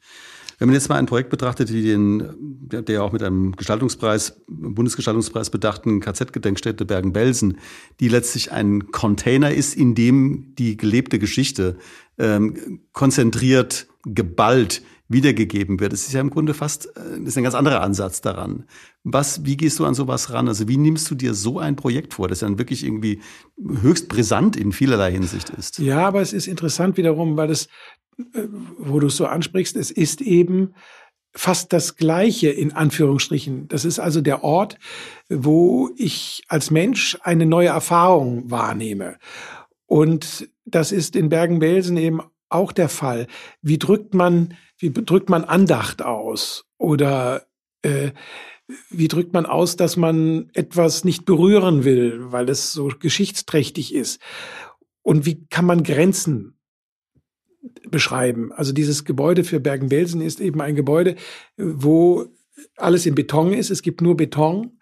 Wenn 0.59 0.67
man 0.67 0.75
jetzt 0.75 0.89
mal 0.89 0.97
ein 0.97 1.07
Projekt 1.07 1.31
betrachtet, 1.31 1.73
wie 1.73 1.81
den, 1.81 2.35
der 2.37 3.03
auch 3.03 3.11
mit 3.11 3.23
einem 3.23 3.55
Gestaltungspreis, 3.55 4.43
Bundesgestaltungspreis 4.47 5.49
bedachten 5.49 6.01
KZ-Gedenkstätte 6.01 6.85
Bergen-Belsen, 6.85 7.57
die 7.99 8.09
letztlich 8.09 8.51
ein 8.51 8.91
Container 8.91 9.51
ist, 9.51 9.73
in 9.73 9.95
dem 9.95 10.53
die 10.59 10.77
gelebte 10.77 11.17
Geschichte 11.17 11.77
ähm, 12.19 12.81
konzentriert, 12.91 13.87
geballt 14.05 14.83
wiedergegeben 15.11 15.79
wird. 15.79 15.93
Es 15.93 16.07
ist 16.07 16.13
ja 16.13 16.21
im 16.21 16.29
Grunde 16.29 16.53
fast, 16.53 16.91
äh, 16.97 17.19
ist 17.23 17.37
ein 17.37 17.43
ganz 17.43 17.55
anderer 17.55 17.81
Ansatz 17.81 18.21
daran. 18.21 18.65
Was, 19.03 19.45
wie 19.45 19.57
gehst 19.57 19.79
du 19.79 19.85
an 19.85 19.93
sowas 19.93 20.31
ran? 20.31 20.47
Also 20.47 20.67
wie 20.67 20.77
nimmst 20.77 21.09
du 21.09 21.15
dir 21.15 21.33
so 21.33 21.59
ein 21.59 21.75
Projekt 21.75 22.13
vor, 22.13 22.27
das 22.27 22.39
dann 22.39 22.57
wirklich 22.57 22.83
irgendwie 22.83 23.21
höchst 23.81 24.09
brisant 24.09 24.55
in 24.55 24.71
vielerlei 24.71 25.11
Hinsicht 25.11 25.49
ist? 25.49 25.79
Ja, 25.79 26.07
aber 26.07 26.21
es 26.21 26.33
ist 26.33 26.47
interessant 26.47 26.97
wiederum, 26.97 27.37
weil 27.37 27.49
es, 27.49 27.67
äh, 28.33 28.47
wo 28.77 28.99
du 28.99 29.07
es 29.07 29.17
so 29.17 29.25
ansprichst, 29.25 29.75
es 29.75 29.91
ist 29.91 30.21
eben 30.21 30.73
fast 31.33 31.71
das 31.73 31.95
Gleiche 31.95 32.49
in 32.49 32.73
Anführungsstrichen. 32.73 33.67
Das 33.67 33.85
ist 33.85 33.99
also 33.99 34.21
der 34.21 34.43
Ort, 34.43 34.77
wo 35.29 35.89
ich 35.95 36.43
als 36.47 36.71
Mensch 36.71 37.17
eine 37.21 37.45
neue 37.45 37.69
Erfahrung 37.69 38.51
wahrnehme. 38.51 39.17
Und 39.85 40.49
das 40.65 40.91
ist 40.91 41.15
in 41.15 41.29
Bergen-Belsen 41.29 41.97
eben 41.97 42.21
auch 42.49 42.71
der 42.71 42.89
Fall. 42.89 43.27
Wie 43.61 43.77
drückt 43.77 44.13
man 44.13 44.55
wie 44.81 44.91
drückt 44.91 45.29
man 45.29 45.43
Andacht 45.43 46.01
aus? 46.01 46.65
Oder 46.77 47.45
äh, 47.83 48.11
wie 48.89 49.07
drückt 49.07 49.33
man 49.33 49.45
aus, 49.45 49.75
dass 49.75 49.95
man 49.97 50.49
etwas 50.53 51.03
nicht 51.03 51.25
berühren 51.25 51.83
will, 51.83 52.31
weil 52.31 52.49
es 52.49 52.73
so 52.73 52.91
geschichtsträchtig 52.99 53.93
ist? 53.93 54.21
Und 55.03 55.25
wie 55.25 55.45
kann 55.47 55.65
man 55.65 55.83
Grenzen 55.83 56.57
beschreiben? 57.89 58.51
Also 58.51 58.73
dieses 58.73 59.05
Gebäude 59.05 59.43
für 59.43 59.59
Bergen-Belsen 59.59 60.21
ist 60.21 60.39
eben 60.41 60.61
ein 60.61 60.75
Gebäude, 60.75 61.15
wo 61.57 62.25
alles 62.75 63.05
in 63.05 63.15
Beton 63.15 63.53
ist. 63.53 63.69
Es 63.69 63.81
gibt 63.81 64.01
nur 64.01 64.17
Beton 64.17 64.79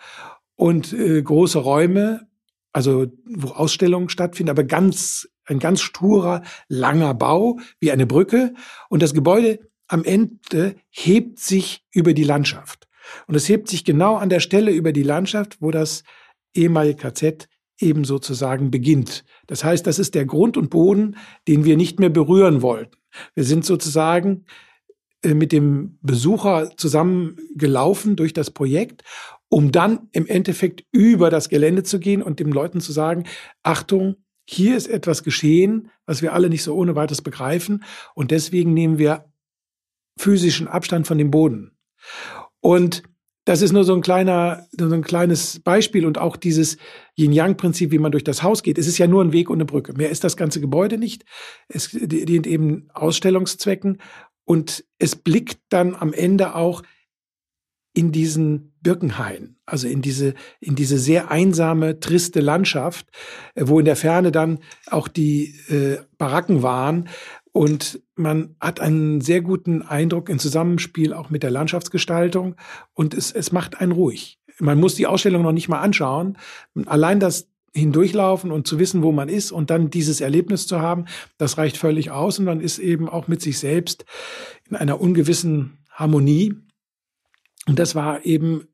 und 0.56 0.94
äh, 0.94 1.22
große 1.22 1.60
Räume, 1.60 2.28
also 2.72 3.08
wo 3.26 3.50
Ausstellungen 3.50 4.10
stattfinden, 4.10 4.52
aber 4.52 4.64
ganz 4.64 5.28
ein 5.46 5.60
ganz 5.60 5.82
sturer, 5.82 6.44
langer 6.68 7.14
Bau 7.14 7.60
wie 7.80 7.92
eine 7.92 8.06
Brücke. 8.06 8.54
Und 8.90 9.02
das 9.02 9.14
Gebäude 9.14 9.69
am 9.90 10.06
Ende 10.06 10.76
hebt 10.90 11.40
sich 11.40 11.84
über 11.92 12.14
die 12.14 12.24
Landschaft. 12.24 12.88
Und 13.28 13.36
es 13.36 13.50
hebt 13.50 13.68
sich 13.68 13.84
genau 13.84 14.16
an 14.16 14.30
der 14.30 14.40
Stelle 14.40 14.72
über 14.72 14.94
die 14.94 15.04
Landschaft, 15.04 15.58
wo 15.60 15.72
das 15.72 16.04
ehemalige 16.54 16.96
KZ 16.96 17.50
eben 17.80 18.04
sozusagen 18.04 18.72
beginnt. 18.72 19.26
Das 19.48 19.64
heißt, 19.64 19.86
das 19.88 20.00
ist 20.00 20.16
der 20.16 20.26
Grund 20.26 20.58
und 20.58 20.70
Boden, 20.70 21.18
den 21.48 21.66
wir 21.66 21.76
nicht 21.76 22.00
mehr 22.00 22.10
berühren 22.10 22.62
wollten. 22.62 22.98
Wir 23.34 23.44
sind 23.44 23.66
sozusagen 23.66 24.46
äh, 25.24 25.34
mit 25.34 25.52
dem 25.52 25.98
Besucher 26.02 26.72
zusammengelaufen 26.78 28.16
durch 28.16 28.34
das 28.34 28.52
Projekt, 28.52 29.04
um 29.50 29.72
dann 29.72 30.10
im 30.12 30.28
Endeffekt 30.28 30.84
über 30.92 31.30
das 31.30 31.50
Gelände 31.50 31.84
zu 31.84 32.00
gehen 32.00 32.22
und 32.22 32.40
den 32.40 32.52
Leuten 32.52 32.82
zu 32.82 32.92
sagen, 32.92 33.24
Achtung, 33.64 34.18
hier 34.46 34.76
ist 34.76 34.88
etwas 34.88 35.24
geschehen, 35.24 35.92
was 36.06 36.22
wir 36.22 36.34
alle 36.34 36.50
nicht 36.50 36.64
so 36.64 36.76
ohne 36.76 36.96
weiteres 36.96 37.22
begreifen 37.22 37.84
und 38.16 38.32
deswegen 38.32 38.74
nehmen 38.74 38.98
wir 38.98 39.29
physischen 40.20 40.68
Abstand 40.68 41.08
von 41.08 41.18
dem 41.18 41.32
Boden. 41.32 41.72
Und 42.60 43.04
das 43.46 43.62
ist 43.62 43.72
nur 43.72 43.84
so 43.84 43.96
ein 43.96 44.02
kleiner, 44.02 44.68
so 44.78 44.86
ein 44.86 45.02
kleines 45.02 45.60
Beispiel 45.62 46.06
und 46.06 46.18
auch 46.18 46.36
dieses 46.36 46.78
Yin-Yang-Prinzip, 47.18 47.90
wie 47.92 47.98
man 47.98 48.12
durch 48.12 48.24
das 48.24 48.44
Haus 48.44 48.62
geht. 48.62 48.78
Es 48.78 48.86
ist 48.86 48.98
ja 48.98 49.08
nur 49.08 49.24
ein 49.24 49.32
Weg 49.32 49.50
und 49.50 49.56
eine 49.56 49.66
Brücke. 49.66 49.94
Mehr 49.94 50.10
ist 50.10 50.24
das 50.24 50.38
ganze 50.38 50.62
Gebäude 50.62 50.98
nicht. 50.98 51.24
Es 51.68 51.90
dient 51.92 52.46
eben 52.46 52.90
Ausstellungszwecken 52.94 54.02
und 54.46 54.84
es 55.00 55.16
blickt 55.16 55.60
dann 55.70 55.96
am 55.96 56.14
Ende 56.14 56.54
auch 56.56 56.84
in 57.94 58.12
diesen 58.12 58.74
Birkenhain, 58.82 59.58
also 59.66 59.88
in 59.88 60.02
diese, 60.02 60.36
in 60.60 60.76
diese 60.76 60.98
sehr 61.00 61.32
einsame, 61.32 62.00
triste 62.00 62.40
Landschaft, 62.40 63.08
wo 63.56 63.80
in 63.80 63.86
der 63.86 63.96
Ferne 63.96 64.32
dann 64.32 64.60
auch 64.88 65.08
die 65.08 65.56
äh, 65.70 65.98
Baracken 66.18 66.62
waren, 66.62 67.10
und 67.52 68.02
man 68.16 68.56
hat 68.60 68.80
einen 68.80 69.22
sehr 69.22 69.42
guten 69.42 69.82
Eindruck 69.82 70.30
im 70.30 70.40
Zusammenspiel 70.40 71.14
auch 71.14 71.30
mit 71.30 71.44
der 71.44 71.52
Landschaftsgestaltung 71.52 72.56
und 72.94 73.14
es, 73.14 73.32
es 73.32 73.52
macht 73.52 73.80
einen 73.80 73.92
ruhig. 73.92 74.40
Man 74.60 74.80
muss 74.80 74.96
die 74.96 75.08
Ausstellung 75.08 75.44
noch 75.44 75.52
nicht 75.52 75.70
mal 75.70 75.80
anschauen. 75.80 76.38
Allein 76.86 77.20
das 77.20 77.50
hindurchlaufen 77.74 78.52
und 78.52 78.68
zu 78.68 78.80
wissen, 78.80 79.04
wo 79.04 79.12
man 79.12 79.30
ist 79.30 79.52
und 79.52 79.70
dann 79.70 79.90
dieses 79.90 80.22
Erlebnis 80.22 80.68
zu 80.68 80.80
haben, 80.80 81.06
das 81.38 81.58
reicht 81.58 81.78
völlig 81.78 82.12
aus 82.12 82.40
und 82.40 82.46
man 82.46 82.62
ist 82.62 82.80
eben 82.80 83.08
auch 83.08 83.28
mit 83.28 83.42
sich 83.42 83.60
selbst 83.60 84.06
in 84.70 84.76
einer 84.76 85.00
ungewissen 85.00 85.80
Harmonie. 85.92 86.56
Und 87.68 87.80
das 87.80 87.96
war 87.96 88.26
eben 88.26 88.68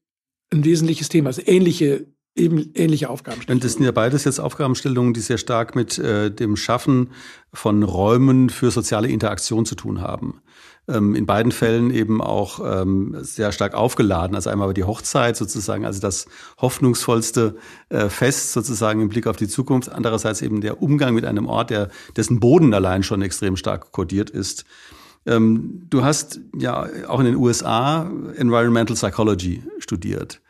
ein 0.52 0.64
wesentliches 0.64 1.10
Thema. 1.10 1.28
Also 1.28 1.42
ähnliche 1.46 2.08
eben 2.36 2.72
ähnliche 2.76 3.10
Aufgabenstellungen. 3.10 3.58
Und 3.58 3.64
das 3.64 3.74
sind 3.74 3.86
ja 3.86 3.92
beides 3.92 4.26
jetzt 4.26 4.40
Aufgabenstellungen, 4.40 5.14
die 5.14 5.22
sehr 5.22 5.38
stark 5.38 5.76
mit 5.76 5.98
äh, 5.98 6.30
dem 6.30 6.58
Schaffen 6.58 7.12
von 7.54 7.84
Räumen 7.84 8.50
für 8.50 8.72
soziale 8.72 9.08
Interaktion 9.08 9.66
zu 9.66 9.76
tun 9.76 10.02
haben. 10.02 10.42
Ähm, 10.88 11.16
in 11.16 11.26
beiden 11.26 11.52
Fällen 11.54 11.92
eben 11.92 12.22
auch 12.22 12.60
ähm, 12.60 13.16
sehr 13.22 13.54
stark 13.54 13.74
aufgeladen. 13.74 14.36
Also 14.36 14.50
einmal 14.50 14.74
die 14.74 14.84
Hochzeit 14.84 15.38
sozusagen, 15.38 15.86
also 15.86 16.02
das 16.02 16.28
hoffnungsvollste 16.58 17.56
äh, 17.90 18.10
Fest 18.10 18.52
sozusagen 18.52 19.02
im 19.02 19.10
Blick 19.10 19.28
auf 19.28 19.38
die 19.38 19.48
Zukunft. 19.48 19.90
Andererseits 19.90 20.42
eben 20.42 20.60
der 20.60 20.82
Umgang 20.82 21.16
mit 21.16 21.26
einem 21.26 21.48
Ort, 21.48 21.70
der, 21.70 21.90
dessen 22.18 22.42
Boden 22.42 22.74
allein 22.74 23.02
schon 23.02 23.22
extrem 23.22 23.56
stark 23.56 23.94
kodiert 23.94 24.30
ist. 24.30 24.66
Ähm, 25.26 25.88
du 25.90 26.04
hast 26.04 26.42
ja 26.56 26.86
auch 27.08 27.20
in 27.20 27.26
den 27.26 27.36
USA 27.38 28.12
Environmental 28.36 28.96
Psychology 28.96 29.64
studiert. 29.80 30.42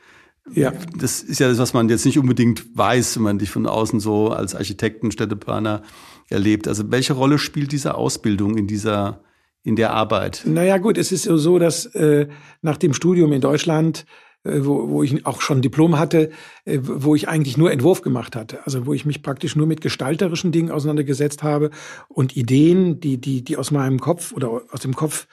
Ja. 0.52 0.74
Das 0.98 1.22
ist 1.22 1.40
ja 1.40 1.48
das, 1.48 1.58
was 1.58 1.74
man 1.74 1.90
jetzt 1.90 2.06
nicht 2.06 2.20
unbedingt 2.20 2.78
weiß, 2.78 3.16
wenn 3.18 3.24
man 3.24 3.40
dich 3.40 3.50
von 3.50 3.66
außen 3.66 4.00
so 4.00 4.30
als 4.30 4.56
Architekten, 4.56 5.12
Städteplaner 5.12 5.82
erlebt. 6.30 6.68
Also 6.68 6.92
welche 6.92 7.14
Rolle 7.14 7.38
spielt 7.40 7.72
diese 7.72 7.96
Ausbildung 7.96 8.58
in 8.58 8.68
dieser 8.68 9.22
in 9.64 9.76
der 9.76 9.92
Arbeit? 9.92 10.44
Naja 10.46 10.78
gut, 10.78 10.98
es 10.98 11.12
ist 11.12 11.24
so, 11.24 11.58
dass 11.58 11.88
äh, 11.88 12.28
nach 12.62 12.78
dem 12.78 12.94
Studium 12.94 13.34
in 13.34 13.42
Deutschland 13.42 14.06
wo, 14.46 14.90
wo 14.90 15.04
ich 15.04 15.26
auch 15.26 15.42
schon 15.42 15.62
Diplom 15.62 15.98
hatte, 15.98 16.30
äh, 16.66 16.80
wo 16.82 17.16
ich 17.16 17.28
eigentlich 17.28 17.58
nur 17.58 17.72
Entwurf 17.72 18.02
gemacht 18.02 18.36
hatte. 18.36 18.66
Also 18.66 18.86
wo 18.86 18.94
ich 18.94 19.06
mich 19.06 19.22
praktisch 19.22 19.56
nur 19.56 19.68
mit 19.68 19.82
gestalterischen 19.82 20.52
Dingen 20.52 20.72
auseinandergesetzt 20.72 21.44
habe 21.44 21.72
und 22.08 22.38
Ideen, 22.38 23.00
die, 23.00 23.18
die, 23.18 23.44
die 23.44 23.58
aus 23.58 23.72
meinem 23.72 24.00
Kopf 24.00 24.32
oder 24.32 24.62
aus 24.72 24.82
dem 24.82 24.96
Kopf 24.96 25.28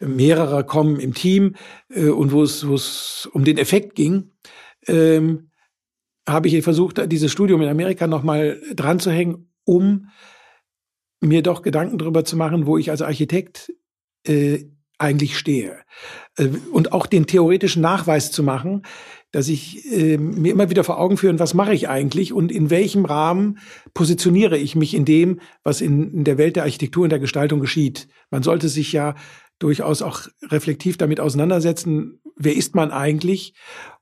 mehrerer 0.00 0.62
kommen 0.62 0.98
im 0.98 1.14
Team 1.14 1.56
äh, 1.90 2.08
und 2.08 2.32
wo 2.32 2.42
es, 2.42 2.66
wo 2.66 2.74
es 2.74 3.28
um 3.32 3.44
den 3.44 3.58
Effekt 3.58 3.94
ging, 3.94 4.30
ähm, 4.86 5.50
habe 6.26 6.48
ich 6.48 6.62
versucht, 6.64 7.12
dieses 7.12 7.30
Studium 7.30 7.60
in 7.60 7.68
Amerika 7.68 8.06
nochmal 8.06 8.60
dran 8.74 8.98
zu 8.98 9.10
hängen, 9.10 9.50
um 9.64 10.08
mir 11.20 11.42
doch 11.42 11.62
Gedanken 11.62 11.98
darüber 11.98 12.24
zu 12.24 12.36
machen, 12.36 12.66
wo 12.66 12.78
ich 12.78 12.90
als 12.90 13.02
Architekt 13.02 13.72
äh, 14.26 14.64
eigentlich 14.98 15.38
stehe. 15.38 15.78
Äh, 16.36 16.48
und 16.72 16.92
auch 16.92 17.06
den 17.06 17.26
theoretischen 17.26 17.82
Nachweis 17.82 18.30
zu 18.30 18.42
machen, 18.42 18.82
dass 19.30 19.48
ich 19.48 19.90
äh, 19.92 20.16
mir 20.16 20.52
immer 20.52 20.70
wieder 20.70 20.84
vor 20.84 21.00
Augen 21.00 21.16
führen, 21.16 21.38
was 21.38 21.54
mache 21.54 21.74
ich 21.74 21.88
eigentlich 21.88 22.32
und 22.32 22.52
in 22.52 22.70
welchem 22.70 23.04
Rahmen 23.04 23.58
positioniere 23.92 24.56
ich 24.56 24.76
mich 24.76 24.94
in 24.94 25.04
dem, 25.04 25.40
was 25.62 25.80
in, 25.80 26.12
in 26.12 26.24
der 26.24 26.38
Welt 26.38 26.56
der 26.56 26.62
Architektur 26.62 27.04
und 27.04 27.10
der 27.10 27.18
Gestaltung 27.18 27.60
geschieht. 27.60 28.08
Man 28.30 28.42
sollte 28.42 28.68
sich 28.68 28.92
ja 28.92 29.14
durchaus 29.58 30.02
auch 30.02 30.22
reflektiv 30.42 30.98
damit 30.98 31.20
auseinandersetzen, 31.20 32.20
wer 32.36 32.54
ist 32.54 32.74
man 32.74 32.90
eigentlich 32.90 33.54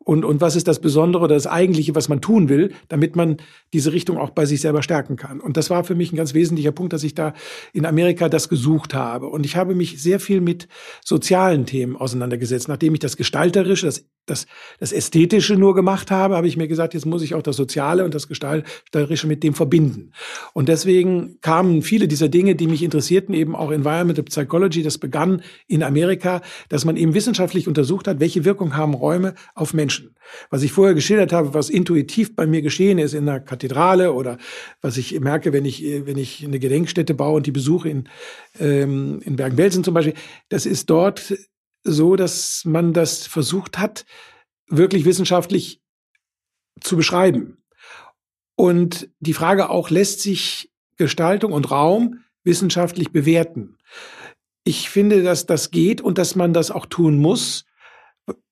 und, 0.04 0.24
und 0.24 0.40
was 0.40 0.56
ist 0.56 0.68
das 0.68 0.80
Besondere 0.80 1.24
oder 1.24 1.34
das 1.34 1.46
Eigentliche, 1.46 1.94
was 1.94 2.08
man 2.08 2.20
tun 2.20 2.48
will, 2.48 2.72
damit 2.88 3.16
man 3.16 3.36
diese 3.72 3.92
Richtung 3.92 4.18
auch 4.18 4.30
bei 4.30 4.46
sich 4.46 4.60
selber 4.60 4.82
stärken 4.82 5.16
kann. 5.16 5.40
Und 5.40 5.56
das 5.56 5.70
war 5.70 5.84
für 5.84 5.94
mich 5.94 6.12
ein 6.12 6.16
ganz 6.16 6.34
wesentlicher 6.34 6.72
Punkt, 6.72 6.92
dass 6.92 7.04
ich 7.04 7.14
da 7.14 7.34
in 7.72 7.86
Amerika 7.86 8.28
das 8.28 8.48
gesucht 8.48 8.94
habe. 8.94 9.28
Und 9.28 9.46
ich 9.46 9.56
habe 9.56 9.74
mich 9.74 10.02
sehr 10.02 10.20
viel 10.20 10.40
mit 10.40 10.68
sozialen 11.04 11.66
Themen 11.66 11.96
auseinandergesetzt. 11.96 12.68
Nachdem 12.68 12.94
ich 12.94 13.00
das 13.00 13.16
Gestalterische, 13.16 13.86
das, 13.86 14.04
das, 14.26 14.46
das 14.78 14.92
Ästhetische 14.92 15.54
nur 15.54 15.74
gemacht 15.74 16.10
habe, 16.10 16.36
habe 16.36 16.48
ich 16.48 16.56
mir 16.56 16.68
gesagt, 16.68 16.94
jetzt 16.94 17.06
muss 17.06 17.22
ich 17.22 17.34
auch 17.34 17.42
das 17.42 17.56
Soziale 17.56 18.04
und 18.04 18.14
das 18.14 18.28
Gestalterische 18.28 19.26
mit 19.26 19.42
dem 19.42 19.54
verbinden. 19.54 20.12
Und 20.52 20.68
deswegen 20.68 21.38
kamen 21.40 21.82
viele 21.82 22.08
dieser 22.08 22.28
Dinge, 22.28 22.54
die 22.56 22.66
mich 22.66 22.82
interessierten, 22.82 23.34
eben 23.34 23.54
auch 23.54 23.70
Environmental 23.70 24.24
Psychology. 24.24 24.82
Das 24.82 24.98
begann 24.98 25.42
in 25.66 25.82
Amerika, 25.82 26.42
dass 26.68 26.84
man 26.84 26.96
eben 26.96 27.14
wissenschaftlich 27.14 27.68
untersucht 27.68 28.08
hat, 28.08 28.20
welche 28.20 28.44
Wirkung 28.44 28.76
haben 28.76 28.94
Räume 28.94 29.34
auf 29.54 29.74
Menschen. 29.74 29.91
Menschen. 29.92 30.14
Was 30.50 30.62
ich 30.62 30.72
vorher 30.72 30.94
geschildert 30.94 31.32
habe, 31.32 31.54
was 31.54 31.68
intuitiv 31.68 32.34
bei 32.34 32.46
mir 32.46 32.62
geschehen 32.62 32.98
ist 32.98 33.14
in 33.14 33.26
der 33.26 33.40
Kathedrale 33.40 34.12
oder 34.12 34.38
was 34.80 34.96
ich 34.96 35.18
merke, 35.20 35.52
wenn 35.52 35.64
ich, 35.64 35.82
wenn 35.82 36.16
ich 36.16 36.44
eine 36.44 36.58
Gedenkstätte 36.58 37.14
baue 37.14 37.36
und 37.36 37.46
die 37.46 37.52
besuche 37.52 37.88
in, 37.88 38.08
ähm, 38.58 39.20
in 39.24 39.36
Bergen-Belsen 39.36 39.84
zum 39.84 39.94
Beispiel, 39.94 40.14
das 40.48 40.66
ist 40.66 40.88
dort 40.88 41.34
so, 41.84 42.16
dass 42.16 42.64
man 42.64 42.92
das 42.92 43.26
versucht 43.26 43.78
hat, 43.78 44.06
wirklich 44.68 45.04
wissenschaftlich 45.04 45.82
zu 46.80 46.96
beschreiben. 46.96 47.58
Und 48.56 49.10
die 49.20 49.34
Frage 49.34 49.68
auch, 49.68 49.90
lässt 49.90 50.20
sich 50.20 50.70
Gestaltung 50.96 51.52
und 51.52 51.70
Raum 51.70 52.20
wissenschaftlich 52.44 53.10
bewerten? 53.10 53.76
Ich 54.64 54.88
finde, 54.88 55.22
dass 55.22 55.46
das 55.46 55.70
geht 55.70 56.00
und 56.00 56.18
dass 56.18 56.36
man 56.36 56.52
das 56.52 56.70
auch 56.70 56.86
tun 56.86 57.18
muss, 57.18 57.64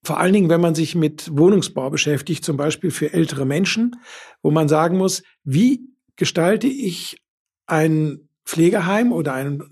vor 0.02 0.18
allen 0.18 0.32
Dingen, 0.32 0.48
wenn 0.48 0.60
man 0.60 0.74
sich 0.74 0.94
mit 0.94 1.36
Wohnungsbau 1.36 1.90
beschäftigt, 1.90 2.44
zum 2.44 2.56
Beispiel 2.56 2.90
für 2.90 3.12
ältere 3.12 3.44
Menschen, 3.44 3.96
wo 4.42 4.50
man 4.50 4.68
sagen 4.68 4.96
muss, 4.96 5.22
wie 5.44 5.80
gestalte 6.16 6.66
ich 6.66 7.18
ein 7.66 8.28
Pflegeheim 8.44 9.12
oder 9.12 9.34
ein 9.34 9.62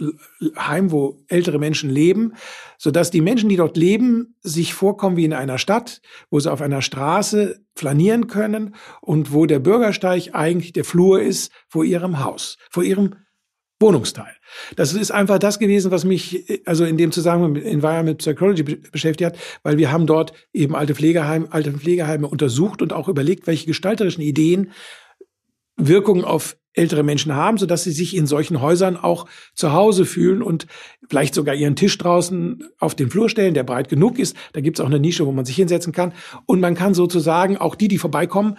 Heim, 0.57 0.93
wo 0.93 1.25
ältere 1.27 1.59
Menschen 1.59 1.91
leben, 1.91 2.35
sodass 2.77 3.11
die 3.11 3.21
Menschen, 3.21 3.49
die 3.49 3.57
dort 3.57 3.77
leben, 3.77 4.37
sich 4.41 4.73
vorkommen 4.73 5.17
wie 5.17 5.25
in 5.25 5.33
einer 5.33 5.59
Stadt, 5.59 6.01
wo 6.31 6.39
sie 6.39 6.53
auf 6.53 6.61
einer 6.61 6.81
Straße 6.81 7.61
flanieren 7.75 8.29
können 8.29 8.77
und 9.01 9.33
wo 9.33 9.47
der 9.47 9.59
Bürgersteig 9.59 10.35
eigentlich 10.35 10.73
der 10.75 10.85
Flur 10.85 11.21
ist 11.21 11.51
vor 11.69 11.85
ihrem 11.85 12.23
Haus, 12.23 12.57
vor 12.71 12.85
ihrem 12.85 13.17
Wohnungsteil. 13.81 14.35
Das 14.77 14.93
ist 14.93 15.11
einfach 15.11 15.39
das 15.39 15.59
gewesen, 15.59 15.91
was 15.91 16.05
mich 16.05 16.63
also 16.65 16.85
in 16.85 16.97
dem 16.97 17.13
Zusammenhang 17.13 17.53
mit 17.53 17.65
Environment 17.65 18.19
Psychology 18.19 18.63
beschäftigt 18.63 19.35
hat, 19.35 19.39
weil 19.63 19.79
wir 19.79 19.93
haben 19.93 20.07
dort 20.07 20.33
eben 20.53 20.75
alte 20.75 20.95
Pflegeheime, 20.95 21.47
alte 21.51 21.73
Pflegeheime 21.73 22.27
untersucht 22.27 22.83
und 22.83 22.93
auch 22.93 23.09
überlegt, 23.09 23.47
welche 23.47 23.67
gestalterischen 23.67 24.23
Ideen 24.23 24.73
Wirkungen 25.77 26.25
auf 26.25 26.57
ältere 26.75 27.03
Menschen 27.03 27.35
haben, 27.35 27.59
sodass 27.59 27.85
sie 27.85 27.93
sich 27.93 28.17
in 28.17 28.27
solchen 28.27 28.61
Häusern 28.61 28.97
auch 28.97 29.27
zu 29.55 29.73
Hause 29.73 30.05
fühlen 30.05 30.43
und 30.43 30.67
vielleicht 31.09 31.35
sogar 31.35 31.55
ihren 31.55 31.77
Tisch 31.77 31.99
draußen 31.99 32.65
auf 32.79 32.95
den 32.95 33.11
Flur 33.11 33.29
stellen, 33.29 33.55
der 33.55 33.65
breit 33.65 33.89
genug 33.89 34.19
ist. 34.19 34.37
Da 34.53 34.61
gibt's 34.61 34.81
auch 34.81 34.87
eine 34.87 35.01
Nische, 35.01 35.27
wo 35.27 35.33
man 35.33 35.45
sich 35.45 35.57
hinsetzen 35.57 35.93
kann. 35.93 36.13
Und 36.47 36.61
man 36.61 36.75
kann 36.75 36.95
sozusagen 36.95 37.57
auch 37.57 37.75
die, 37.75 37.89
die 37.89 37.99
vorbeikommen, 37.99 38.59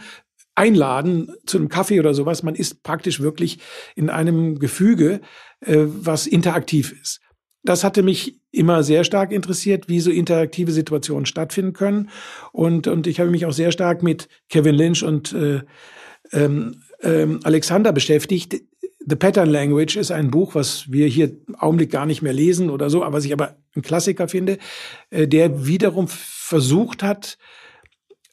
einladen 0.56 1.32
zu 1.46 1.58
einem 1.58 1.70
Kaffee 1.70 2.00
oder 2.00 2.14
sowas. 2.14 2.44
Man 2.44 2.56
ist 2.56 2.84
praktisch 2.84 3.20
wirklich 3.20 3.60
in 3.96 4.10
einem 4.10 4.60
Gefüge, 4.60 5.22
äh, 5.62 5.78
was 5.86 6.28
interaktiv 6.28 6.96
ist. 7.02 7.22
Das 7.64 7.84
hatte 7.84 8.04
mich 8.04 8.40
immer 8.52 8.84
sehr 8.84 9.04
stark 9.04 9.32
interessiert, 9.32 9.90
wie 9.90 10.00
so 10.00 10.12
interaktive 10.12 10.72
Situationen 10.72 11.26
stattfinden 11.26 11.74
können. 11.74 12.10
Und, 12.52 12.88
und 12.88 13.06
ich 13.06 13.20
habe 13.20 13.30
mich 13.30 13.46
auch 13.46 13.52
sehr 13.52 13.72
stark 13.72 14.02
mit 14.02 14.28
Kevin 14.50 14.76
Lynch 14.76 15.04
und 15.04 15.34
äh, 15.34 15.62
ähm, 16.32 16.82
ähm, 17.02 17.40
Alexander 17.44 17.92
beschäftigt. 17.92 18.62
The 19.06 19.16
Pattern 19.16 19.50
Language 19.50 19.98
ist 19.98 20.12
ein 20.12 20.32
Buch, 20.32 20.56
was 20.56 20.92
wir 20.92 21.08
hier 21.08 21.32
im 21.48 21.56
Augenblick 21.56 21.92
gar 21.92 22.06
nicht 22.06 22.22
mehr 22.22 22.34
lesen 22.34 22.70
oder 22.70 22.90
so, 22.90 23.04
aber 23.04 23.18
was 23.18 23.26
ich 23.26 23.34
aber 23.34 23.58
ein 23.76 23.82
Klassiker 23.82 24.28
finde, 24.28 24.58
äh, 25.10 25.28
der 25.28 25.66
wiederum 25.66 26.08
versucht 26.08 27.04
hat, 27.04 27.38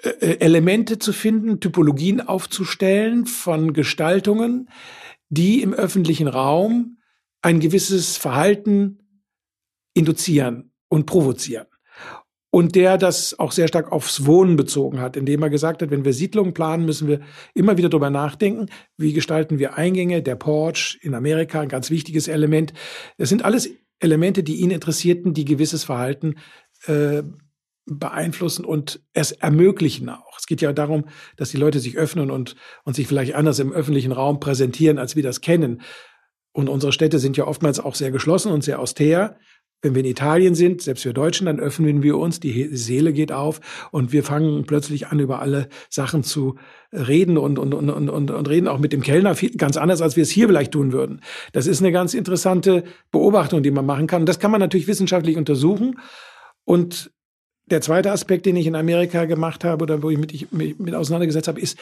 äh, 0.06 0.38
Elemente 0.40 0.98
zu 0.98 1.12
finden, 1.12 1.60
Typologien 1.60 2.20
aufzustellen 2.20 3.26
von 3.26 3.72
Gestaltungen, 3.72 4.68
die 5.28 5.62
im 5.62 5.74
öffentlichen 5.74 6.28
Raum 6.28 6.98
ein 7.42 7.60
gewisses 7.60 8.16
Verhalten 8.16 8.98
induzieren 9.94 10.72
und 10.88 11.06
provozieren 11.06 11.66
und 12.56 12.74
der 12.74 12.96
das 12.96 13.38
auch 13.38 13.52
sehr 13.52 13.68
stark 13.68 13.92
aufs 13.92 14.24
Wohnen 14.24 14.56
bezogen 14.56 14.98
hat, 14.98 15.16
indem 15.16 15.42
er 15.42 15.50
gesagt 15.50 15.82
hat, 15.82 15.90
wenn 15.90 16.06
wir 16.06 16.14
Siedlungen 16.14 16.54
planen, 16.54 16.86
müssen 16.86 17.06
wir 17.06 17.20
immer 17.52 17.76
wieder 17.76 17.90
darüber 17.90 18.08
nachdenken, 18.08 18.70
wie 18.96 19.12
gestalten 19.12 19.58
wir 19.58 19.76
Eingänge, 19.76 20.22
der 20.22 20.36
Porch 20.36 20.98
in 21.02 21.14
Amerika, 21.14 21.60
ein 21.60 21.68
ganz 21.68 21.90
wichtiges 21.90 22.28
Element. 22.28 22.72
Das 23.18 23.28
sind 23.28 23.44
alles 23.44 23.68
Elemente, 23.98 24.42
die 24.42 24.56
ihn 24.56 24.70
interessierten, 24.70 25.34
die 25.34 25.44
gewisses 25.44 25.84
Verhalten 25.84 26.36
äh, 26.86 27.22
beeinflussen 27.86 28.64
und 28.64 29.00
es 29.12 29.32
ermöglichen 29.32 30.08
auch. 30.08 30.38
Es 30.38 30.46
geht 30.46 30.60
ja 30.60 30.72
darum, 30.72 31.04
dass 31.36 31.50
die 31.50 31.56
Leute 31.56 31.78
sich 31.78 31.96
öffnen 31.96 32.30
und, 32.30 32.56
und 32.84 32.94
sich 32.94 33.06
vielleicht 33.06 33.34
anders 33.34 33.58
im 33.58 33.72
öffentlichen 33.72 34.12
Raum 34.12 34.40
präsentieren, 34.40 34.98
als 34.98 35.16
wir 35.16 35.22
das 35.22 35.40
kennen. 35.40 35.80
Und 36.52 36.68
unsere 36.68 36.92
Städte 36.92 37.18
sind 37.18 37.36
ja 37.36 37.46
oftmals 37.46 37.78
auch 37.80 37.94
sehr 37.94 38.10
geschlossen 38.10 38.50
und 38.50 38.64
sehr 38.64 38.80
austер. 38.80 39.38
Wenn 39.82 39.94
wir 39.94 40.00
in 40.00 40.10
Italien 40.10 40.54
sind, 40.54 40.80
selbst 40.80 41.04
wir 41.04 41.12
Deutschen, 41.12 41.46
dann 41.46 41.60
öffnen 41.60 42.02
wir 42.02 42.16
uns, 42.16 42.40
die 42.40 42.74
Seele 42.74 43.12
geht 43.12 43.30
auf 43.30 43.60
und 43.92 44.10
wir 44.10 44.24
fangen 44.24 44.64
plötzlich 44.64 45.08
an, 45.08 45.20
über 45.20 45.40
alle 45.40 45.68
Sachen 45.90 46.24
zu 46.24 46.56
reden 46.92 47.36
und, 47.36 47.58
und, 47.58 47.74
und, 47.74 47.90
und, 47.90 48.08
und, 48.08 48.30
und 48.30 48.48
reden 48.48 48.68
auch 48.68 48.78
mit 48.78 48.94
dem 48.94 49.02
Kellner 49.02 49.34
viel, 49.34 49.50
ganz 49.50 49.76
anders, 49.76 50.00
als 50.00 50.16
wir 50.16 50.22
es 50.22 50.30
hier 50.30 50.48
vielleicht 50.48 50.72
tun 50.72 50.92
würden. 50.92 51.20
Das 51.52 51.66
ist 51.66 51.82
eine 51.82 51.92
ganz 51.92 52.14
interessante 52.14 52.84
Beobachtung, 53.12 53.62
die 53.62 53.70
man 53.70 53.84
machen 53.84 54.06
kann. 54.06 54.22
Und 54.22 54.28
das 54.28 54.38
kann 54.38 54.50
man 54.50 54.60
natürlich 54.60 54.88
wissenschaftlich 54.88 55.36
untersuchen. 55.36 56.00
Und 56.64 57.12
der 57.66 57.80
zweite 57.80 58.12
Aspekt, 58.12 58.46
den 58.46 58.56
ich 58.56 58.66
in 58.66 58.76
Amerika 58.76 59.24
gemacht 59.24 59.64
habe 59.64 59.82
oder 59.82 60.02
wo 60.02 60.10
ich 60.10 60.18
mich 60.18 60.52
mit, 60.52 60.78
mit 60.78 60.94
auseinandergesetzt 60.94 61.48
habe, 61.48 61.60
ist 61.60 61.78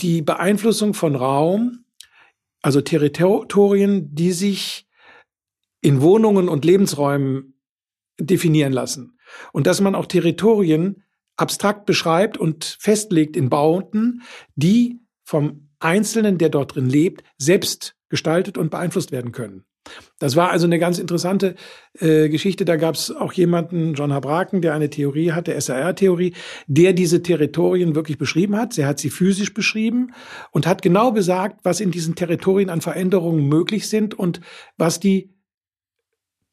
die 0.00 0.22
Beeinflussung 0.22 0.94
von 0.94 1.14
Raum, 1.16 1.84
also 2.62 2.80
Territorien, 2.80 4.14
die 4.14 4.32
sich 4.32 4.86
in 5.80 6.00
Wohnungen 6.00 6.48
und 6.48 6.64
Lebensräumen 6.64 7.54
definieren 8.18 8.72
lassen. 8.72 9.18
Und 9.52 9.66
dass 9.66 9.80
man 9.80 9.94
auch 9.94 10.06
Territorien 10.06 11.04
abstrakt 11.36 11.86
beschreibt 11.86 12.36
und 12.36 12.64
festlegt 12.80 13.36
in 13.36 13.48
Bauten, 13.48 14.22
die 14.56 15.00
vom 15.24 15.68
Einzelnen, 15.78 16.38
der 16.38 16.48
dort 16.48 16.74
drin 16.74 16.88
lebt, 16.88 17.22
selbst 17.36 17.94
gestaltet 18.08 18.58
und 18.58 18.70
beeinflusst 18.70 19.12
werden 19.12 19.32
können. 19.32 19.64
Das 20.18 20.36
war 20.36 20.50
also 20.50 20.66
eine 20.66 20.78
ganz 20.78 20.98
interessante 20.98 21.54
äh, 21.98 22.28
Geschichte. 22.28 22.64
Da 22.64 22.76
gab 22.76 22.94
es 22.94 23.10
auch 23.14 23.32
jemanden, 23.32 23.94
John 23.94 24.12
Habraken, 24.12 24.60
der 24.60 24.74
eine 24.74 24.90
Theorie 24.90 25.32
hatte, 25.32 25.58
SAR-Theorie, 25.60 26.34
der 26.66 26.92
diese 26.92 27.22
Territorien 27.22 27.94
wirklich 27.94 28.18
beschrieben 28.18 28.56
hat. 28.56 28.76
Er 28.78 28.86
hat 28.86 28.98
sie 28.98 29.10
physisch 29.10 29.54
beschrieben 29.54 30.12
und 30.50 30.66
hat 30.66 30.82
genau 30.82 31.12
besagt, 31.12 31.60
was 31.64 31.80
in 31.80 31.90
diesen 31.90 32.14
Territorien 32.14 32.70
an 32.70 32.80
Veränderungen 32.80 33.48
möglich 33.48 33.88
sind 33.88 34.14
und 34.14 34.40
was 34.76 35.00
die 35.00 35.34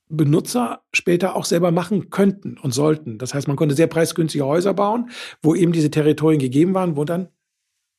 Benutzer 0.08 0.82
später 0.94 1.36
auch 1.36 1.46
selber 1.46 1.72
machen 1.72 2.10
könnten 2.10 2.58
und 2.58 2.74
sollten. 2.74 3.18
Das 3.18 3.34
heißt, 3.34 3.48
man 3.48 3.58
konnte 3.58 3.76
sehr 3.76 3.88
preisgünstige 3.88 4.46
Häuser 4.46 4.74
bauen, 4.74 5.10
wo 5.42 5.56
eben 5.56 5.72
diese 5.72 5.90
Territorien 5.90 6.40
gegeben 6.40 6.74
waren, 6.74 6.96
wo 6.96 7.06
dann 7.06 7.30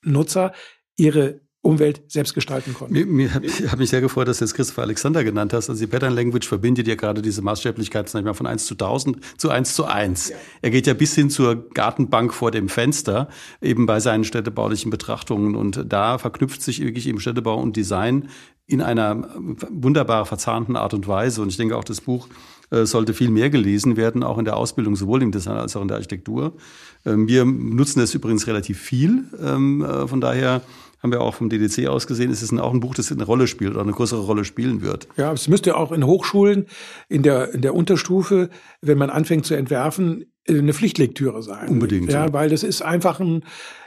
Nutzer 0.02 0.52
ihre 0.96 1.40
Umwelt 1.66 2.02
selbst 2.08 2.34
gestalten 2.34 2.74
konnten. 2.74 2.94
Mir, 2.94 3.06
mir 3.06 3.34
habe 3.34 3.46
hab 3.46 3.78
mich 3.78 3.90
sehr 3.90 4.00
gefreut, 4.00 4.28
dass 4.28 4.38
du 4.38 4.44
jetzt 4.44 4.54
Christopher 4.54 4.82
Alexander 4.82 5.24
genannt 5.24 5.52
hast. 5.52 5.68
Also 5.68 5.80
die 5.80 5.86
Pattern 5.86 6.14
Language 6.14 6.46
verbindet 6.46 6.86
ja 6.86 6.94
gerade 6.94 7.22
diese 7.22 7.42
Maßstäblichkeit 7.42 8.08
sag 8.08 8.20
ich 8.20 8.24
mal, 8.24 8.34
von 8.34 8.46
1 8.46 8.66
zu 8.66 8.74
1000 8.74 9.18
zu 9.36 9.50
1 9.50 9.74
zu 9.74 9.84
1. 9.84 10.28
Ja. 10.28 10.36
Er 10.62 10.70
geht 10.70 10.86
ja 10.86 10.94
bis 10.94 11.14
hin 11.14 11.28
zur 11.28 11.68
Gartenbank 11.70 12.32
vor 12.32 12.50
dem 12.50 12.68
Fenster, 12.68 13.28
eben 13.60 13.86
bei 13.86 14.00
seinen 14.00 14.24
städtebaulichen 14.24 14.90
Betrachtungen. 14.90 15.56
Und 15.56 15.84
da 15.88 16.18
verknüpft 16.18 16.62
sich 16.62 16.80
wirklich 16.80 17.08
eben 17.08 17.20
Städtebau 17.20 17.60
und 17.60 17.76
Design 17.76 18.28
in 18.68 18.80
einer 18.80 19.28
wunderbar 19.70 20.26
verzahnten 20.26 20.76
Art 20.76 20.94
und 20.94 21.06
Weise. 21.06 21.42
Und 21.42 21.48
ich 21.48 21.56
denke 21.56 21.76
auch, 21.76 21.84
das 21.84 22.00
Buch 22.00 22.28
äh, 22.70 22.84
sollte 22.84 23.14
viel 23.14 23.30
mehr 23.30 23.48
gelesen 23.48 23.96
werden, 23.96 24.22
auch 24.24 24.38
in 24.38 24.44
der 24.44 24.56
Ausbildung, 24.56 24.96
sowohl 24.96 25.22
im 25.22 25.30
Design 25.30 25.56
als 25.56 25.76
auch 25.76 25.82
in 25.82 25.88
der 25.88 25.98
Architektur. 25.98 26.54
Ähm, 27.04 27.28
wir 27.28 27.44
nutzen 27.44 28.00
das 28.00 28.12
übrigens 28.14 28.48
relativ 28.48 28.80
viel. 28.80 29.24
Ähm, 29.40 29.82
äh, 29.82 30.08
von 30.08 30.20
daher 30.20 30.62
haben 31.02 31.12
wir 31.12 31.20
auch 31.20 31.34
vom 31.34 31.48
DDC 31.48 31.86
aus 31.88 32.06
gesehen, 32.06 32.30
ist 32.30 32.42
es 32.42 32.52
auch 32.58 32.72
ein 32.72 32.80
Buch, 32.80 32.94
das 32.94 33.12
eine 33.12 33.24
Rolle 33.24 33.46
spielt 33.46 33.72
oder 33.72 33.82
eine 33.82 33.92
größere 33.92 34.20
Rolle 34.20 34.44
spielen 34.44 34.82
wird. 34.82 35.08
Ja, 35.16 35.32
es 35.32 35.48
müsste 35.48 35.76
auch 35.76 35.92
in 35.92 36.04
Hochschulen, 36.04 36.66
in 37.08 37.22
der, 37.22 37.52
in 37.54 37.62
der 37.62 37.74
Unterstufe, 37.74 38.50
wenn 38.80 38.98
man 38.98 39.10
anfängt 39.10 39.46
zu 39.46 39.54
entwerfen, 39.54 40.32
eine 40.48 40.72
Pflichtlektüre 40.72 41.42
sein. 41.42 41.68
Unbedingt. 41.68 42.10
Ja, 42.10 42.26
ja. 42.26 42.32
weil 42.32 42.50
das 42.50 42.62
ist 42.62 42.82
einfach 42.82 43.20
ein, 43.20 43.44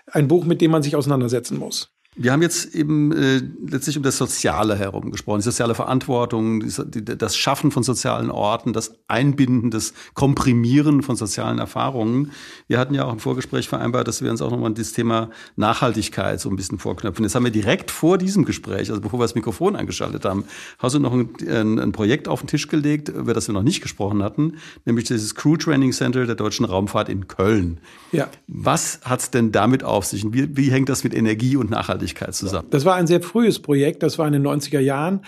ein 0.07 0.27
Buch, 0.27 0.45
mit 0.45 0.61
dem 0.61 0.71
man 0.71 0.83
sich 0.83 0.95
auseinandersetzen 0.95 1.57
muss. 1.57 1.93
Wir 2.15 2.33
haben 2.33 2.41
jetzt 2.41 2.75
eben 2.75 3.11
äh, 3.11 3.41
letztlich 3.65 3.95
um 3.95 4.03
das 4.03 4.17
Soziale 4.17 4.75
herum 4.75 5.11
gesprochen, 5.11 5.39
die 5.39 5.43
soziale 5.43 5.75
Verantwortung, 5.75 6.61
die, 6.61 7.05
das 7.05 7.37
Schaffen 7.37 7.69
von 7.69 7.83
sozialen 7.83 8.31
Orten, 8.31 8.73
das 8.73 8.95
Einbinden, 9.07 9.69
das 9.69 9.93
Komprimieren 10.15 11.03
von 11.03 11.15
sozialen 11.15 11.59
Erfahrungen. 11.59 12.31
Wir 12.67 12.79
hatten 12.79 12.95
ja 12.95 13.05
auch 13.05 13.13
im 13.13 13.19
Vorgespräch 13.19 13.69
vereinbart, 13.69 14.07
dass 14.07 14.23
wir 14.23 14.31
uns 14.31 14.41
auch 14.41 14.49
nochmal 14.49 14.73
das 14.73 14.91
Thema 14.91 15.29
Nachhaltigkeit 15.55 16.41
so 16.41 16.49
ein 16.49 16.55
bisschen 16.55 16.79
vorknöpfen. 16.79 17.23
Jetzt 17.23 17.35
haben 17.35 17.45
wir 17.45 17.51
direkt 17.51 17.91
vor 17.91 18.17
diesem 18.17 18.43
Gespräch, 18.43 18.89
also 18.89 18.99
bevor 19.01 19.19
wir 19.19 19.23
das 19.23 19.35
Mikrofon 19.35 19.75
eingeschaltet 19.75 20.25
haben, 20.25 20.45
hast 20.79 20.95
du 20.95 20.99
noch 20.99 21.13
ein, 21.13 21.29
ein, 21.47 21.79
ein 21.79 21.91
Projekt 21.91 22.27
auf 22.27 22.41
den 22.41 22.47
Tisch 22.47 22.67
gelegt, 22.67 23.09
über 23.09 23.35
das 23.35 23.47
wir 23.47 23.53
noch 23.53 23.63
nicht 23.63 23.81
gesprochen 23.81 24.23
hatten, 24.23 24.55
nämlich 24.83 25.05
dieses 25.05 25.35
Crew 25.35 25.57
Training 25.57 25.93
Center 25.93 26.25
der 26.25 26.35
deutschen 26.35 26.65
Raumfahrt 26.65 27.07
in 27.07 27.27
Köln. 27.27 27.79
Ja. 28.11 28.27
Was 28.47 28.99
hat's 29.05 29.29
denn 29.29 29.51
damit 29.51 29.83
auf 29.83 30.05
sich 30.05 30.25
und 30.25 30.33
wie, 30.33 30.57
wie 30.57 30.71
hängt 30.71 30.89
das 30.89 31.03
mit 31.03 31.13
Energie 31.13 31.55
und 31.55 31.69
Nachhaltigkeit 31.69 32.08
Nachhaltigkeit 32.09 32.35
zusammen. 32.35 32.67
Das 32.69 32.85
war 32.85 32.95
ein 32.95 33.07
sehr 33.07 33.21
frühes 33.21 33.59
Projekt, 33.59 34.03
das 34.03 34.17
war 34.17 34.27
in 34.27 34.33
den 34.33 34.45
90er 34.45 34.79
Jahren, 34.79 35.21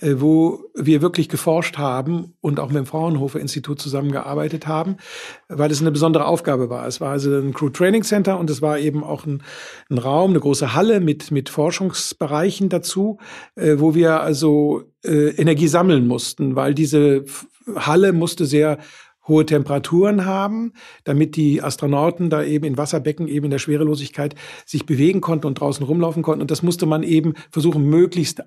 äh, 0.00 0.14
wo 0.18 0.64
wir 0.74 1.02
wirklich 1.02 1.28
geforscht 1.28 1.78
haben 1.78 2.34
und 2.40 2.60
auch 2.60 2.68
mit 2.68 2.76
dem 2.76 2.86
Fraunhofer 2.86 3.40
Institut 3.40 3.80
zusammengearbeitet 3.80 4.66
haben, 4.66 4.96
weil 5.48 5.70
es 5.70 5.80
eine 5.80 5.90
besondere 5.90 6.26
Aufgabe 6.26 6.70
war. 6.70 6.86
Es 6.86 7.00
war 7.00 7.10
also 7.10 7.36
ein 7.36 7.52
Crew 7.52 7.70
Training 7.70 8.02
Center 8.02 8.38
und 8.38 8.50
es 8.50 8.62
war 8.62 8.78
eben 8.78 9.04
auch 9.04 9.26
ein, 9.26 9.42
ein 9.90 9.98
Raum, 9.98 10.30
eine 10.30 10.40
große 10.40 10.74
Halle 10.74 11.00
mit, 11.00 11.30
mit 11.30 11.48
Forschungsbereichen 11.48 12.68
dazu, 12.68 13.18
äh, 13.56 13.76
wo 13.78 13.94
wir 13.94 14.20
also 14.20 14.82
äh, 15.04 15.30
Energie 15.30 15.68
sammeln 15.68 16.06
mussten, 16.06 16.56
weil 16.56 16.74
diese 16.74 17.24
Halle 17.76 18.12
musste 18.12 18.46
sehr 18.46 18.78
hohe 19.28 19.46
Temperaturen 19.46 20.24
haben, 20.24 20.72
damit 21.04 21.36
die 21.36 21.62
Astronauten 21.62 22.30
da 22.30 22.42
eben 22.42 22.64
in 22.64 22.76
Wasserbecken 22.76 23.28
eben 23.28 23.46
in 23.46 23.50
der 23.50 23.58
Schwerelosigkeit 23.58 24.34
sich 24.66 24.86
bewegen 24.86 25.20
konnten 25.20 25.46
und 25.46 25.60
draußen 25.60 25.84
rumlaufen 25.84 26.22
konnten. 26.22 26.42
Und 26.42 26.50
das 26.50 26.62
musste 26.62 26.86
man 26.86 27.02
eben 27.02 27.34
versuchen, 27.50 27.88
möglichst 27.88 28.42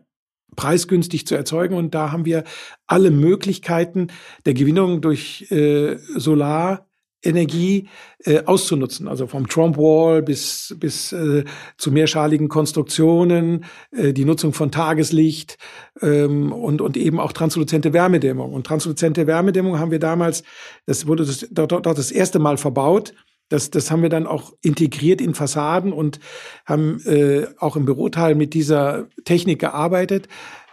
preisgünstig 0.56 1.26
zu 1.26 1.36
erzeugen. 1.36 1.76
Und 1.76 1.96
da 1.96 2.12
haben 2.12 2.26
wir 2.26 2.44
alle 2.88 3.12
Möglichkeiten 3.12 4.08
der 4.46 4.54
Gewinnung 4.54 5.02
durch 5.02 5.50
äh, 5.52 5.98
Solar 6.16 6.91
Energie 7.24 7.88
äh, 8.26 8.44
auszunutzen, 8.46 9.08
also 9.08 9.28
vom 9.28 9.48
Trump 9.48 9.78
Wall 9.78 10.22
bis 10.22 10.76
bis 10.80 11.12
äh, 11.12 11.44
zu 11.78 11.92
mehrschaligen 11.92 12.50
Konstruktionen, 12.50 13.66
äh, 13.92 14.14
die 14.14 14.26
Nutzung 14.26 14.54
von 14.54 14.72
Tageslicht 14.72 15.58
ähm, 16.02 16.52
und 16.52 16.82
und 16.82 16.98
eben 16.98 17.20
auch 17.20 17.32
transluzente 17.32 17.94
Wärmedämmung. 17.94 18.54
Und 18.54 18.66
transluzente 18.66 19.28
Wärmedämmung 19.28 19.80
haben 19.80 19.92
wir 19.92 20.00
damals, 20.00 20.44
das 20.86 21.08
wurde 21.08 21.26
das, 21.26 21.48
dort, 21.52 21.72
dort 21.72 21.98
das 21.98 22.12
erste 22.12 22.40
Mal 22.40 22.58
verbaut. 22.58 23.14
Das, 23.50 23.70
das 23.70 23.92
haben 23.92 24.02
wir 24.02 24.10
dann 24.10 24.28
auch 24.28 24.54
integriert 24.62 25.20
in 25.20 25.36
Fassaden 25.36 25.92
und 25.92 26.20
haben 26.66 27.02
äh, 27.06 27.48
auch 27.58 27.76
im 27.76 27.84
Büroteil 27.84 28.34
mit 28.34 28.54
dieser 28.54 29.10
Technik 29.26 29.60
gearbeitet. 29.60 30.30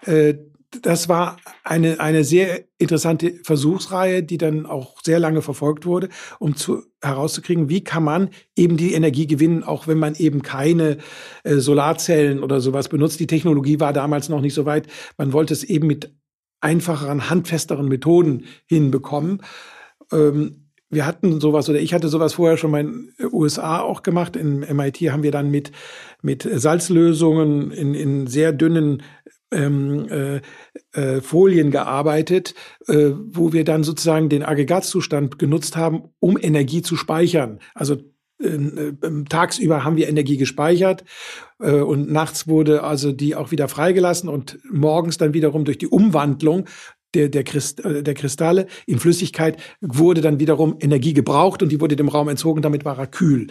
Äh, 0.07 0.35
das 0.83 1.09
war 1.09 1.39
eine, 1.65 1.99
eine 2.01 2.25
sehr 2.25 2.65
interessante 2.77 3.35
Versuchsreihe, 3.43 4.23
die 4.23 4.37
dann 4.37 4.67
auch 4.67 4.97
sehr 5.03 5.19
lange 5.19 5.41
verfolgt 5.41 5.87
wurde, 5.87 6.09
um 6.39 6.57
zu, 6.57 6.83
herauszukriegen, 7.03 7.69
wie 7.69 7.83
kann 7.83 8.05
man 8.05 8.31
eben 8.55 8.77
die 8.77 8.93
Energie 8.93 9.27
gewinnen, 9.27 9.65
auch 9.65 9.87
wenn 9.87 9.99
man 9.99 10.15
eben 10.15 10.43
keine 10.43 10.99
äh, 11.45 11.57
Solarzellen 11.57 12.43
oder 12.43 12.61
sowas 12.61 12.89
benutzt. 12.89 13.21
Die 13.21 13.27
Technologie 13.27 13.81
war 13.81 13.93
damals 13.93 14.29
noch 14.29 14.41
nicht 14.41 14.55
so 14.55 14.67
weit. 14.67 14.87
Man 15.17 15.33
wollte 15.33 15.55
es 15.55 15.65
eben 15.65 15.87
mit 15.87 16.15
einfacheren, 16.61 17.31
handfesteren 17.31 17.89
Methoden 17.89 18.45
hinbekommen. 18.67 19.43
Ähm, 20.13 20.69
wir 20.91 21.07
hatten 21.07 21.41
sowas 21.41 21.69
oder 21.69 21.81
ich 21.81 21.93
hatte 21.93 22.09
sowas 22.09 22.35
vorher 22.35 22.57
schon 22.57 22.71
mal 22.71 22.81
in 22.81 23.13
den 23.19 23.29
USA 23.33 23.81
auch 23.81 24.03
gemacht. 24.03 24.37
In 24.37 24.61
MIT 24.61 24.97
haben 25.13 25.23
wir 25.23 25.31
dann 25.31 25.51
mit, 25.51 25.71
mit 26.23 26.49
Salzlösungen 26.51 27.71
in, 27.71 27.95
in 27.95 28.27
sehr 28.27 28.53
dünnen 28.53 29.03
ähm, 29.51 30.09
äh, 30.09 30.41
äh, 30.93 31.21
Folien 31.21 31.71
gearbeitet, 31.71 32.55
äh, 32.87 33.11
wo 33.15 33.53
wir 33.53 33.65
dann 33.65 33.85
sozusagen 33.85 34.29
den 34.29 34.43
Aggregatzustand 34.43 35.39
genutzt 35.39 35.77
haben, 35.77 36.11
um 36.21 36.39
Energie 36.41 36.83
zu 36.83 36.97
speichern. 36.97 37.59
Also 37.75 37.97
äh, 38.41 38.47
äh, 38.47 39.25
tagsüber 39.29 39.85
haben 39.85 39.97
wir 39.97 40.09
Energie 40.09 40.37
gespeichert 40.37 41.05
äh, 41.61 41.73
und 41.73 42.11
nachts 42.11 42.47
wurde 42.47 42.85
also 42.85 43.11
die 43.11 43.35
auch 43.35 43.51
wieder 43.51 43.69
freigelassen 43.69 44.29
und 44.29 44.59
morgens 44.71 45.19
dann 45.19 45.35
wiederum 45.35 45.65
durch 45.65 45.79
die 45.79 45.89
Umwandlung 45.89 46.67
der, 47.15 47.31
der, 47.31 47.43
Christ, 47.43 47.83
der 47.85 48.15
Kristalle 48.15 48.67
in 48.87 48.99
Flüssigkeit 48.99 49.57
wurde 49.81 50.21
dann 50.21 50.41
wiederum 50.41 50.77
Energie 50.79 51.15
gebraucht 51.15 51.63
und 51.63 51.73
die 51.73 51.81
wurde 51.81 51.97
dem 51.97 52.09
Raum 52.09 52.29
entzogen, 52.29 52.61
damit 52.61 52.85
war 52.85 52.99
er 52.99 53.07
kühl. 53.07 53.47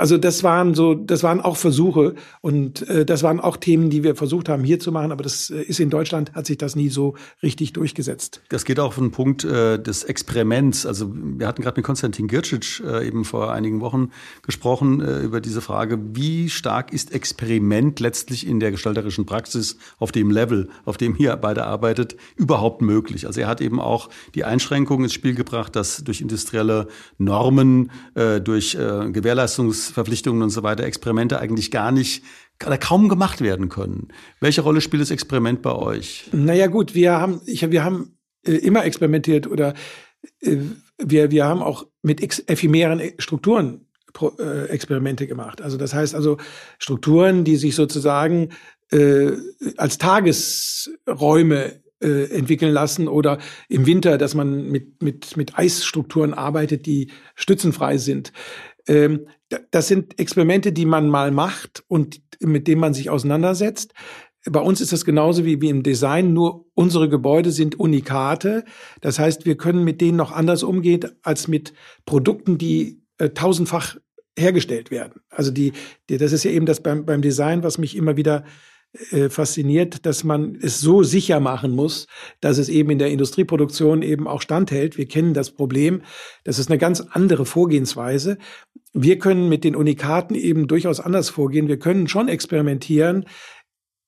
Also 0.00 0.16
das 0.16 0.42
waren 0.42 0.72
so, 0.72 0.94
das 0.94 1.22
waren 1.22 1.42
auch 1.42 1.58
Versuche 1.58 2.14
und 2.40 2.88
äh, 2.88 3.04
das 3.04 3.22
waren 3.22 3.38
auch 3.38 3.58
Themen, 3.58 3.90
die 3.90 4.02
wir 4.02 4.16
versucht 4.16 4.48
haben 4.48 4.64
hier 4.64 4.80
zu 4.80 4.92
machen, 4.92 5.12
aber 5.12 5.22
das 5.22 5.50
äh, 5.50 5.60
ist 5.60 5.78
in 5.78 5.90
Deutschland 5.90 6.32
hat 6.32 6.46
sich 6.46 6.56
das 6.56 6.74
nie 6.74 6.88
so 6.88 7.16
richtig 7.42 7.74
durchgesetzt. 7.74 8.40
Das 8.48 8.64
geht 8.64 8.80
auch 8.80 8.86
auf 8.86 8.94
den 8.94 9.10
Punkt 9.10 9.44
äh, 9.44 9.78
des 9.78 10.04
Experiments. 10.04 10.86
Also 10.86 11.12
wir 11.14 11.46
hatten 11.46 11.60
gerade 11.60 11.78
mit 11.78 11.84
Konstantin 11.84 12.28
Gircic 12.28 12.82
äh, 12.82 13.06
eben 13.06 13.26
vor 13.26 13.52
einigen 13.52 13.82
Wochen 13.82 14.08
gesprochen 14.40 15.02
äh, 15.02 15.18
über 15.18 15.42
diese 15.42 15.60
Frage, 15.60 15.98
wie 16.14 16.48
stark 16.48 16.94
ist 16.94 17.12
Experiment 17.12 18.00
letztlich 18.00 18.46
in 18.46 18.58
der 18.58 18.70
gestalterischen 18.70 19.26
Praxis 19.26 19.76
auf 19.98 20.12
dem 20.12 20.30
Level, 20.30 20.70
auf 20.86 20.96
dem 20.96 21.14
hier 21.14 21.36
beide 21.36 21.66
arbeitet, 21.66 22.16
überhaupt 22.36 22.80
möglich. 22.80 23.26
Also 23.26 23.42
er 23.42 23.48
hat 23.48 23.60
eben 23.60 23.78
auch 23.78 24.08
die 24.34 24.44
Einschränkungen 24.44 25.04
ins 25.04 25.12
Spiel 25.12 25.34
gebracht, 25.34 25.76
dass 25.76 26.02
durch 26.04 26.22
industrielle 26.22 26.88
Normen, 27.18 27.90
äh, 28.14 28.40
durch 28.40 28.76
äh, 28.76 29.10
Gewährleistungs 29.10 29.89
Verpflichtungen 29.90 30.42
und 30.42 30.50
so 30.50 30.62
weiter, 30.62 30.84
Experimente 30.84 31.40
eigentlich 31.40 31.70
gar 31.70 31.92
nicht 31.92 32.24
oder 32.64 32.78
kaum 32.78 33.08
gemacht 33.08 33.40
werden 33.40 33.68
können. 33.68 34.08
Welche 34.40 34.60
Rolle 34.60 34.80
spielt 34.80 35.02
das 35.02 35.10
Experiment 35.10 35.62
bei 35.62 35.72
euch? 35.72 36.28
Naja 36.32 36.66
gut, 36.66 36.94
wir 36.94 37.12
haben, 37.12 37.40
ich, 37.46 37.68
wir 37.70 37.84
haben 37.84 38.18
äh, 38.44 38.52
immer 38.52 38.84
experimentiert 38.84 39.46
oder 39.46 39.74
äh, 40.40 40.56
wir, 40.98 41.30
wir 41.30 41.46
haben 41.46 41.62
auch 41.62 41.86
mit 42.02 42.20
ephemeren 42.48 43.00
Strukturen 43.18 43.86
äh, 44.38 44.66
Experimente 44.66 45.26
gemacht. 45.26 45.62
Also 45.62 45.76
das 45.76 45.94
heißt 45.94 46.14
also 46.14 46.36
Strukturen, 46.78 47.44
die 47.44 47.56
sich 47.56 47.74
sozusagen 47.74 48.50
äh, 48.90 49.32
als 49.76 49.98
Tagesräume 49.98 51.80
äh, 52.02 52.24
entwickeln 52.34 52.72
lassen 52.72 53.08
oder 53.08 53.38
im 53.68 53.86
Winter, 53.86 54.18
dass 54.18 54.34
man 54.34 54.70
mit, 54.70 55.02
mit, 55.02 55.36
mit 55.36 55.58
Eisstrukturen 55.58 56.34
arbeitet, 56.34 56.86
die 56.86 57.10
stützenfrei 57.34 57.98
sind. 57.98 58.32
Ähm, 58.86 59.26
das 59.70 59.88
sind 59.88 60.18
Experimente, 60.18 60.72
die 60.72 60.86
man 60.86 61.08
mal 61.08 61.30
macht 61.30 61.84
und 61.88 62.20
mit 62.40 62.66
denen 62.66 62.80
man 62.80 62.94
sich 62.94 63.10
auseinandersetzt. 63.10 63.92
Bei 64.46 64.60
uns 64.60 64.80
ist 64.80 64.92
das 64.92 65.04
genauso 65.04 65.44
wie, 65.44 65.60
wie 65.60 65.68
im 65.68 65.82
Design, 65.82 66.32
nur 66.32 66.66
unsere 66.74 67.08
Gebäude 67.08 67.52
sind 67.52 67.78
Unikate. 67.78 68.64
Das 69.02 69.18
heißt, 69.18 69.44
wir 69.44 69.56
können 69.56 69.84
mit 69.84 70.00
denen 70.00 70.16
noch 70.16 70.32
anders 70.32 70.62
umgehen 70.62 71.04
als 71.22 71.46
mit 71.46 71.74
Produkten, 72.06 72.56
die 72.56 73.02
äh, 73.18 73.30
tausendfach 73.30 73.96
hergestellt 74.38 74.90
werden. 74.90 75.20
Also 75.28 75.50
die, 75.50 75.72
die, 76.08 76.16
das 76.16 76.32
ist 76.32 76.44
ja 76.44 76.50
eben 76.52 76.64
das 76.64 76.82
beim, 76.82 77.04
beim 77.04 77.20
Design, 77.20 77.62
was 77.62 77.76
mich 77.76 77.96
immer 77.96 78.16
wieder 78.16 78.44
äh, 79.12 79.28
fasziniert, 79.28 80.04
dass 80.04 80.24
man 80.24 80.58
es 80.60 80.80
so 80.80 81.04
sicher 81.04 81.38
machen 81.38 81.76
muss, 81.76 82.08
dass 82.40 82.58
es 82.58 82.68
eben 82.68 82.90
in 82.90 82.98
der 82.98 83.10
Industrieproduktion 83.10 84.02
eben 84.02 84.26
auch 84.26 84.42
standhält. 84.42 84.98
Wir 84.98 85.06
kennen 85.06 85.32
das 85.32 85.52
Problem. 85.52 86.02
Das 86.42 86.58
ist 86.58 86.70
eine 86.70 86.78
ganz 86.78 87.00
andere 87.00 87.46
Vorgehensweise. 87.46 88.36
Wir 88.92 89.18
können 89.20 89.48
mit 89.48 89.62
den 89.62 89.76
Unikaten 89.76 90.34
eben 90.34 90.66
durchaus 90.66 90.98
anders 90.98 91.30
vorgehen. 91.30 91.68
Wir 91.68 91.78
können 91.78 92.08
schon 92.08 92.28
experimentieren. 92.28 93.26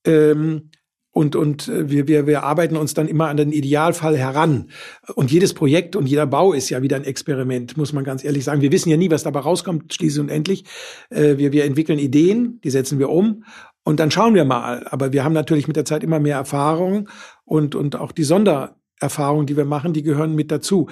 Ähm, 0.05 0.71
und, 1.13 1.37
und 1.37 1.69
äh, 1.69 1.91
wir, 1.91 2.09
wir, 2.09 2.27
wir 2.27 2.43
arbeiten 2.43 2.77
uns 2.77 2.95
dann 2.95 3.07
immer 3.07 3.29
an 3.29 3.37
den 3.37 3.53
Idealfall 3.53 4.17
heran. 4.17 4.71
Und 5.15 5.31
jedes 5.31 5.53
Projekt 5.55 5.95
und 5.95 6.07
jeder 6.07 6.27
Bau 6.27 6.53
ist 6.53 6.71
ja 6.71 6.83
wieder 6.83 6.97
ein 6.97 7.05
Experiment, 7.05 7.77
muss 7.77 7.93
man 7.93 8.03
ganz 8.03 8.25
ehrlich 8.25 8.45
sagen. 8.45 8.63
Wir 8.63 8.73
wissen 8.73 8.89
ja 8.89 8.97
nie, 8.97 9.11
was 9.11 9.23
dabei 9.23 9.41
rauskommt, 9.41 9.93
schließlich 9.93 10.21
und 10.21 10.31
endlich. 10.31 10.65
Äh, 11.11 11.37
wir, 11.37 11.53
wir 11.53 11.65
entwickeln 11.65 11.99
Ideen, 11.99 12.61
die 12.65 12.71
setzen 12.71 12.99
wir 12.99 13.11
um 13.11 13.45
und 13.85 14.01
dann 14.01 14.11
schauen 14.11 14.35
wir 14.35 14.47
mal. 14.47 14.87
Aber 14.87 15.13
wir 15.13 15.23
haben 15.23 15.35
natürlich 15.35 15.67
mit 15.67 15.77
der 15.77 15.85
Zeit 15.85 16.03
immer 16.03 16.19
mehr 16.19 16.37
Erfahrung 16.37 17.09
und, 17.45 17.75
und 17.75 17.97
auch 17.97 18.13
die 18.13 18.25
Sondererfahrungen, 18.25 19.47
die 19.47 19.57
wir 19.57 19.67
machen, 19.67 19.93
die 19.93 20.03
gehören 20.03 20.35
mit 20.35 20.51
dazu. 20.51 20.89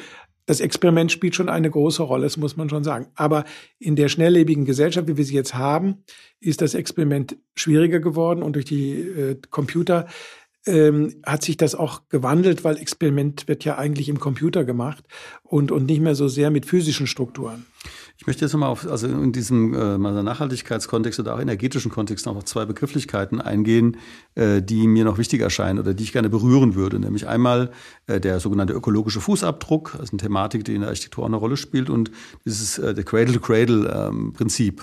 Das 0.51 0.59
Experiment 0.59 1.13
spielt 1.13 1.37
schon 1.37 1.49
eine 1.49 1.71
große 1.71 2.03
Rolle, 2.03 2.25
das 2.25 2.37
muss 2.37 2.57
man 2.57 2.69
schon 2.69 2.83
sagen. 2.83 3.07
Aber 3.15 3.45
in 3.79 3.95
der 3.95 4.09
schnelllebigen 4.09 4.65
Gesellschaft, 4.65 5.07
wie 5.07 5.17
wir 5.17 5.25
sie 5.25 5.37
jetzt 5.37 5.55
haben, 5.55 5.99
ist 6.41 6.61
das 6.61 6.75
Experiment 6.75 7.37
schwieriger 7.55 8.01
geworden 8.01 8.43
und 8.43 8.55
durch 8.55 8.65
die 8.65 8.95
äh, 8.99 9.37
Computer 9.51 10.09
ähm, 10.67 11.23
hat 11.25 11.45
sich 11.45 11.57
das 11.57 11.77
auch 11.77 12.09
gewandelt, 12.09 12.65
weil 12.65 12.79
Experiment 12.79 13.47
wird 13.47 13.65
ja 13.65 13.79
eigentlich 13.79 14.09
im 14.09 14.19
Computer 14.19 14.65
gemacht 14.65 15.05
und, 15.45 15.71
und 15.71 15.87
nicht 15.87 16.01
mehr 16.01 16.17
so 16.17 16.27
sehr 16.27 16.51
mit 16.51 16.67
physischen 16.67 17.07
Strukturen. 17.07 17.67
Ich 18.21 18.27
möchte 18.27 18.45
jetzt 18.45 18.53
nochmal 18.53 18.69
auf, 18.69 18.87
also 18.87 19.07
in 19.07 19.33
diesem 19.33 19.73
äh, 19.73 19.97
Nachhaltigkeitskontext 19.97 21.19
oder 21.21 21.35
auch 21.35 21.41
energetischen 21.41 21.91
Kontext 21.91 22.27
noch 22.27 22.37
auf 22.37 22.45
zwei 22.45 22.67
Begrifflichkeiten 22.67 23.41
eingehen, 23.41 23.97
äh, 24.35 24.61
die 24.61 24.87
mir 24.89 25.07
noch 25.07 25.17
wichtig 25.17 25.41
erscheinen 25.41 25.79
oder 25.79 25.95
die 25.95 26.03
ich 26.03 26.13
gerne 26.13 26.29
berühren 26.29 26.75
würde. 26.75 27.01
Nämlich 27.01 27.27
einmal 27.27 27.71
äh, 28.09 28.21
der 28.21 28.39
sogenannte 28.39 28.75
ökologische 28.75 29.23
Fußabdruck, 29.23 29.99
ist 30.03 30.13
eine 30.13 30.19
Thematik, 30.19 30.67
die 30.67 30.75
in 30.75 30.83
der 30.83 30.91
Architektur 30.91 31.25
auch 31.25 31.29
eine 31.29 31.39
Rolle 31.39 31.57
spielt, 31.57 31.89
und 31.89 32.11
dieses 32.45 32.77
äh, 32.77 32.93
der 32.93 33.05
Cradle-to-Cradle-Prinzip. 33.05 34.83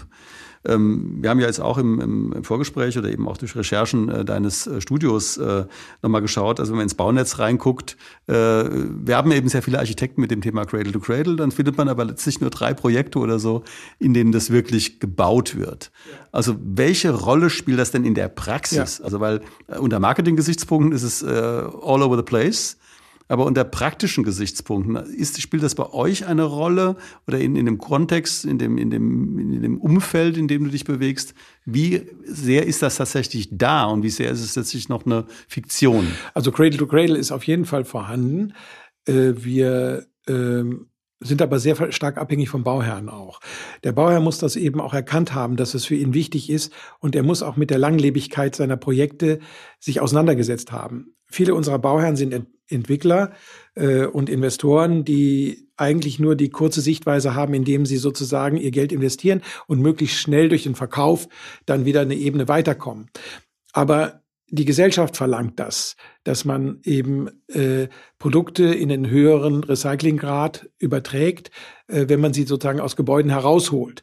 Ähm, 0.67 1.19
wir 1.21 1.29
haben 1.29 1.39
ja 1.39 1.47
jetzt 1.47 1.61
auch 1.61 1.77
im, 1.77 2.01
im, 2.01 2.33
im, 2.33 2.43
Vorgespräch 2.43 2.97
oder 2.97 3.09
eben 3.09 3.27
auch 3.27 3.37
durch 3.37 3.55
Recherchen 3.55 4.09
äh, 4.09 4.25
deines 4.25 4.67
äh, 4.67 4.81
Studios 4.81 5.37
äh, 5.37 5.65
nochmal 6.01 6.21
geschaut. 6.21 6.59
Also 6.59 6.71
wenn 6.71 6.77
man 6.77 6.83
ins 6.83 6.95
Baunetz 6.95 7.39
reinguckt, 7.39 7.95
äh, 8.27 8.33
wir 8.33 9.15
haben 9.15 9.31
eben 9.31 9.47
sehr 9.47 9.61
viele 9.61 9.79
Architekten 9.79 10.19
mit 10.19 10.29
dem 10.29 10.41
Thema 10.41 10.65
Cradle 10.65 10.91
to 10.91 10.99
Cradle. 10.99 11.37
Dann 11.37 11.51
findet 11.51 11.77
man 11.77 11.87
aber 11.87 12.03
letztlich 12.03 12.41
nur 12.41 12.49
drei 12.49 12.73
Projekte 12.73 13.19
oder 13.19 13.39
so, 13.39 13.63
in 13.97 14.13
denen 14.13 14.33
das 14.33 14.51
wirklich 14.51 14.99
gebaut 14.99 15.57
wird. 15.57 15.91
Also 16.31 16.57
welche 16.61 17.11
Rolle 17.11 17.49
spielt 17.49 17.79
das 17.79 17.91
denn 17.91 18.03
in 18.03 18.13
der 18.13 18.27
Praxis? 18.27 18.97
Ja. 18.97 19.05
Also 19.05 19.21
weil 19.21 19.41
äh, 19.67 19.77
unter 19.77 19.99
Marketing-Gesichtspunkten 19.99 20.91
ist 20.91 21.03
es 21.03 21.21
äh, 21.21 21.27
all 21.27 22.03
over 22.03 22.17
the 22.17 22.23
place. 22.23 22.77
Aber 23.27 23.45
unter 23.45 23.63
praktischen 23.63 24.23
Gesichtspunkten, 24.23 24.95
ist, 24.95 25.41
spielt 25.41 25.63
das 25.63 25.75
bei 25.75 25.91
euch 25.91 26.25
eine 26.25 26.43
Rolle 26.43 26.95
oder 27.27 27.39
in, 27.39 27.55
in 27.55 27.65
dem 27.65 27.77
Kontext, 27.77 28.45
in 28.45 28.57
dem, 28.57 28.77
in, 28.77 28.89
dem, 28.89 29.37
in 29.37 29.61
dem 29.61 29.77
Umfeld, 29.79 30.37
in 30.37 30.47
dem 30.47 30.63
du 30.63 30.69
dich 30.69 30.85
bewegst? 30.85 31.33
Wie 31.65 32.03
sehr 32.23 32.65
ist 32.65 32.81
das 32.81 32.97
tatsächlich 32.97 33.49
da 33.51 33.85
und 33.85 34.03
wie 34.03 34.09
sehr 34.09 34.31
ist 34.31 34.41
es 34.41 34.55
letztlich 34.55 34.89
noch 34.89 35.05
eine 35.05 35.25
Fiktion? 35.47 36.07
Also 36.33 36.51
Cradle 36.51 36.77
to 36.77 36.87
Cradle 36.87 37.17
ist 37.17 37.31
auf 37.31 37.43
jeden 37.43 37.65
Fall 37.65 37.83
vorhanden. 37.83 38.53
Äh, 39.05 39.33
wir 39.35 40.07
ähm, 40.27 40.87
sind 41.19 41.41
aber 41.41 41.59
sehr 41.59 41.91
stark 41.91 42.17
abhängig 42.17 42.49
vom 42.49 42.63
Bauherrn 42.63 43.09
auch. 43.09 43.39
Der 43.83 43.91
Bauherr 43.91 44.19
muss 44.19 44.37
das 44.37 44.55
eben 44.55 44.79
auch 44.79 44.93
erkannt 44.93 45.33
haben, 45.33 45.55
dass 45.55 45.73
es 45.73 45.85
für 45.85 45.95
ihn 45.95 46.13
wichtig 46.13 46.49
ist 46.49 46.71
und 46.99 47.15
er 47.15 47.23
muss 47.23 47.41
auch 47.41 47.57
mit 47.57 47.71
der 47.71 47.79
Langlebigkeit 47.79 48.55
seiner 48.55 48.77
Projekte 48.77 49.39
sich 49.79 49.99
auseinandergesetzt 49.99 50.71
haben. 50.71 51.16
Viele 51.29 51.55
unserer 51.55 51.79
Bauherren 51.79 52.15
sind 52.15 52.33
Entwickler 52.69 53.31
äh, 53.75 54.05
und 54.05 54.29
Investoren, 54.29 55.05
die 55.05 55.69
eigentlich 55.77 56.19
nur 56.19 56.35
die 56.35 56.49
kurze 56.49 56.81
Sichtweise 56.81 57.35
haben, 57.35 57.53
indem 57.53 57.85
sie 57.85 57.97
sozusagen 57.97 58.57
ihr 58.57 58.71
Geld 58.71 58.91
investieren 58.91 59.41
und 59.67 59.81
möglichst 59.81 60.17
schnell 60.17 60.49
durch 60.49 60.63
den 60.63 60.75
Verkauf 60.75 61.27
dann 61.65 61.85
wieder 61.85 62.01
eine 62.01 62.15
Ebene 62.15 62.47
weiterkommen. 62.47 63.09
Aber 63.73 64.21
die 64.49 64.65
Gesellschaft 64.65 65.17
verlangt 65.17 65.59
das, 65.59 65.97
dass 66.23 66.45
man 66.45 66.79
eben 66.83 67.29
äh, 67.47 67.89
Produkte 68.17 68.63
in 68.63 68.89
den 68.89 69.09
höheren 69.09 69.63
Recyclinggrad 69.63 70.69
überträgt, 70.79 71.51
äh, 71.87 72.05
wenn 72.07 72.21
man 72.21 72.33
sie 72.33 72.43
sozusagen 72.43 72.79
aus 72.79 72.95
Gebäuden 72.95 73.29
herausholt. 73.29 74.01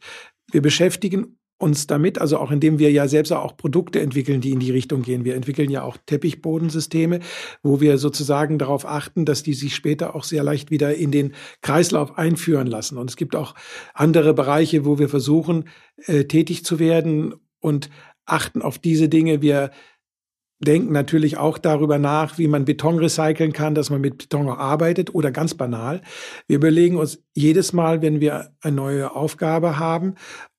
Wir 0.51 0.61
beschäftigen 0.61 1.39
uns 1.57 1.87
damit, 1.87 2.19
also 2.19 2.37
auch 2.37 2.51
indem 2.51 2.79
wir 2.79 2.91
ja 2.91 3.07
selbst 3.07 3.31
auch 3.31 3.55
Produkte 3.55 4.01
entwickeln, 4.01 4.41
die 4.41 4.51
in 4.51 4.59
die 4.59 4.71
Richtung 4.71 5.03
gehen. 5.03 5.23
Wir 5.23 5.35
entwickeln 5.35 5.71
ja 5.71 5.83
auch 5.83 5.97
Teppichbodensysteme, 6.05 7.21
wo 7.63 7.79
wir 7.79 7.97
sozusagen 7.97 8.57
darauf 8.57 8.85
achten, 8.85 9.25
dass 9.25 9.41
die 9.41 9.53
sich 9.53 9.73
später 9.73 10.15
auch 10.15 10.25
sehr 10.25 10.43
leicht 10.43 10.69
wieder 10.69 10.95
in 10.95 11.11
den 11.11 11.33
Kreislauf 11.61 12.17
einführen 12.17 12.67
lassen. 12.67 12.97
Und 12.97 13.09
es 13.09 13.15
gibt 13.15 13.35
auch 13.35 13.55
andere 13.93 14.33
Bereiche, 14.33 14.85
wo 14.85 14.99
wir 14.99 15.07
versuchen, 15.07 15.69
äh, 16.07 16.25
tätig 16.25 16.65
zu 16.65 16.79
werden 16.79 17.35
und 17.61 17.89
achten 18.25 18.61
auf 18.61 18.77
diese 18.77 19.07
Dinge. 19.07 19.41
Wir 19.41 19.71
denken 20.59 20.93
natürlich 20.93 21.37
auch 21.37 21.57
darüber 21.57 21.99
nach, 21.99 22.37
wie 22.37 22.47
man 22.47 22.65
Beton 22.65 22.97
recyceln 22.97 23.53
kann, 23.53 23.75
dass 23.75 23.89
man 23.89 24.01
mit 24.01 24.17
Beton 24.17 24.49
auch 24.49 24.57
arbeitet 24.57 25.13
oder 25.13 25.31
ganz 25.31 25.53
banal. 25.53 26.01
Wir 26.47 26.57
überlegen 26.57 26.97
uns 26.97 27.23
jedes 27.33 27.73
Mal, 27.73 28.01
wenn 28.01 28.21
wir 28.21 28.51
eine 28.61 28.75
neue 28.75 29.15
Aufgabe 29.15 29.77
haben, 29.79 30.15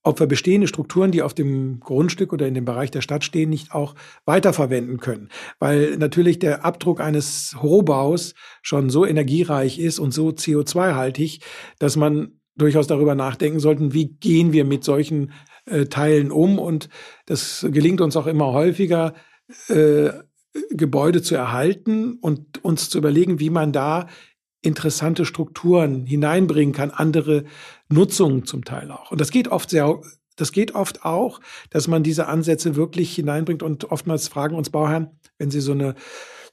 ob 0.07 0.21
wir 0.21 0.27
bestehende 0.29 0.69
Strukturen, 0.69 1.11
die 1.11 1.23
auf 1.23 1.35
dem 1.35 1.81
Grundstück 1.81 2.33
oder 2.33 2.47
in 2.47 2.55
dem 2.55 2.65
Bereich 2.65 2.93
der 2.93 3.01
Stadt 3.01 3.25
stehen, 3.25 3.51
nicht 3.51 3.75
auch 3.75 3.97
weiterverwenden 4.25 4.99
können. 4.99 5.31
Weil 5.59 5.97
natürlich 5.97 6.39
der 6.39 6.65
Abdruck 6.65 7.01
eines 7.01 7.57
Rohbaus 7.61 8.35
schon 8.63 8.89
so 8.89 9.05
energiereich 9.05 9.81
ist 9.81 9.99
und 9.99 10.13
so 10.15 10.29
CO2-haltig, 10.29 11.41
dass 11.81 11.97
man 11.97 12.39
durchaus 12.55 12.87
darüber 12.87 13.17
nachdenken 13.17 13.59
sollten, 13.59 13.95
wie 13.95 14.15
gehen 14.21 14.53
wir 14.53 14.65
mit 14.65 14.85
solchen 14.85 15.33
äh, 15.65 15.87
Teilen 15.87 16.31
um. 16.31 16.61
Und 16.61 16.89
das 17.27 17.67
gelingt 17.69 18.01
uns 18.01 18.17
auch 18.17 18.29
immer 18.29 18.53
häufiger, 18.53 19.13
äh, 19.69 20.11
Gebäude 20.71 21.21
zu 21.21 21.35
erhalten 21.35 22.15
und 22.21 22.65
uns 22.65 22.91
zu 22.91 22.99
überlegen, 22.99 23.41
wie 23.41 23.51
man 23.51 23.73
da 23.73 24.07
interessante 24.67 25.25
Strukturen 25.25 26.07
hineinbringen 26.07 26.75
kann, 26.75 26.91
andere 26.91 27.45
Nutzungen 27.89 28.45
zum 28.45 28.65
Teil 28.65 28.91
auch. 28.91 29.11
Und 29.11 29.21
das 29.21 29.31
geht 29.31 29.49
oft 29.49 29.71
sehr, 29.71 30.01
das 30.37 30.53
geht 30.53 30.75
oft 30.75 31.05
auch, 31.05 31.41
dass 31.71 31.89
man 31.89 32.03
diese 32.03 32.27
Ansätze 32.27 32.77
wirklich 32.77 33.15
hineinbringt 33.15 33.63
und 33.63 33.91
oftmals 33.91 34.29
fragen 34.29 34.57
uns 34.57 34.71
Bauherren, 34.71 35.11
wenn 35.39 35.51
sie 35.51 35.61
so 35.61 35.73
eine 35.73 35.95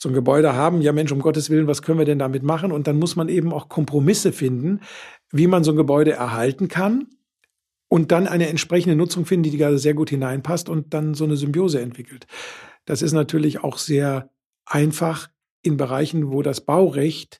so 0.03 0.09
ein 0.09 0.13
Gebäude 0.13 0.53
haben, 0.53 0.81
ja 0.81 0.91
Mensch, 0.91 1.13
um 1.13 1.21
Gottes 1.21 1.49
Willen, 1.49 1.67
was 1.67 1.81
können 1.81 1.97
wir 1.97 2.05
denn 2.05 2.19
damit 2.19 2.43
machen? 2.43 2.73
Und 2.73 2.87
dann 2.87 2.99
muss 2.99 3.15
man 3.15 3.29
eben 3.29 3.53
auch 3.53 3.69
Kompromisse 3.69 4.33
finden, 4.33 4.81
wie 5.31 5.47
man 5.47 5.63
so 5.63 5.71
ein 5.71 5.77
Gebäude 5.77 6.11
erhalten 6.11 6.67
kann 6.67 7.07
und 7.87 8.11
dann 8.11 8.27
eine 8.27 8.49
entsprechende 8.49 8.97
Nutzung 8.97 9.25
finden, 9.25 9.49
die 9.49 9.57
gerade 9.57 9.79
sehr 9.79 9.93
gut 9.93 10.09
hineinpasst 10.09 10.67
und 10.67 10.93
dann 10.93 11.13
so 11.13 11.23
eine 11.23 11.37
Symbiose 11.37 11.79
entwickelt. 11.79 12.27
Das 12.83 13.01
ist 13.01 13.13
natürlich 13.13 13.63
auch 13.63 13.77
sehr 13.77 14.29
einfach 14.65 15.29
in 15.61 15.77
Bereichen, 15.77 16.31
wo 16.31 16.41
das 16.41 16.61
Baurecht 16.61 17.39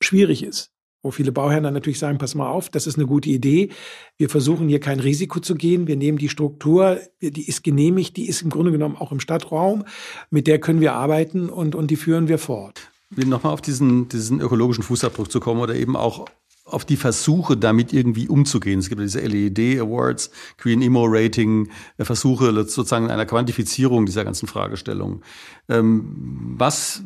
schwierig 0.00 0.42
ist. 0.42 0.70
Wo 1.02 1.12
viele 1.12 1.30
Bauherren 1.30 1.62
dann 1.62 1.74
natürlich 1.74 2.00
sagen, 2.00 2.18
pass 2.18 2.34
mal 2.34 2.50
auf, 2.50 2.70
das 2.70 2.88
ist 2.88 2.96
eine 2.96 3.06
gute 3.06 3.30
Idee. 3.30 3.70
Wir 4.16 4.28
versuchen 4.28 4.68
hier 4.68 4.80
kein 4.80 4.98
Risiko 4.98 5.38
zu 5.38 5.54
gehen. 5.54 5.86
Wir 5.86 5.96
nehmen 5.96 6.18
die 6.18 6.28
Struktur, 6.28 6.98
die 7.20 7.48
ist 7.48 7.62
genehmigt, 7.62 8.16
die 8.16 8.28
ist 8.28 8.42
im 8.42 8.50
Grunde 8.50 8.72
genommen 8.72 8.96
auch 8.96 9.12
im 9.12 9.20
Stadtraum. 9.20 9.84
Mit 10.30 10.48
der 10.48 10.58
können 10.58 10.80
wir 10.80 10.94
arbeiten 10.94 11.50
und, 11.50 11.76
und 11.76 11.92
die 11.92 11.96
führen 11.96 12.26
wir 12.26 12.38
fort. 12.38 12.90
Nochmal 13.14 13.52
auf 13.52 13.62
diesen, 13.62 14.08
diesen 14.08 14.40
ökologischen 14.40 14.82
Fußabdruck 14.82 15.30
zu 15.30 15.38
kommen 15.38 15.60
oder 15.60 15.76
eben 15.76 15.94
auch 15.96 16.26
auf 16.68 16.84
die 16.84 16.96
Versuche, 16.96 17.56
damit 17.56 17.92
irgendwie 17.92 18.28
umzugehen. 18.28 18.78
Es 18.78 18.88
gibt 18.88 19.00
diese 19.00 19.20
LED 19.20 19.80
Awards, 19.80 20.30
Green 20.58 20.82
Emo 20.82 21.04
Rating, 21.06 21.68
äh, 21.96 22.04
Versuche 22.04 22.52
sozusagen 22.52 23.10
einer 23.10 23.26
Quantifizierung 23.26 24.06
dieser 24.06 24.24
ganzen 24.24 24.46
Fragestellung. 24.46 25.22
Ähm, 25.68 26.54
was, 26.58 27.02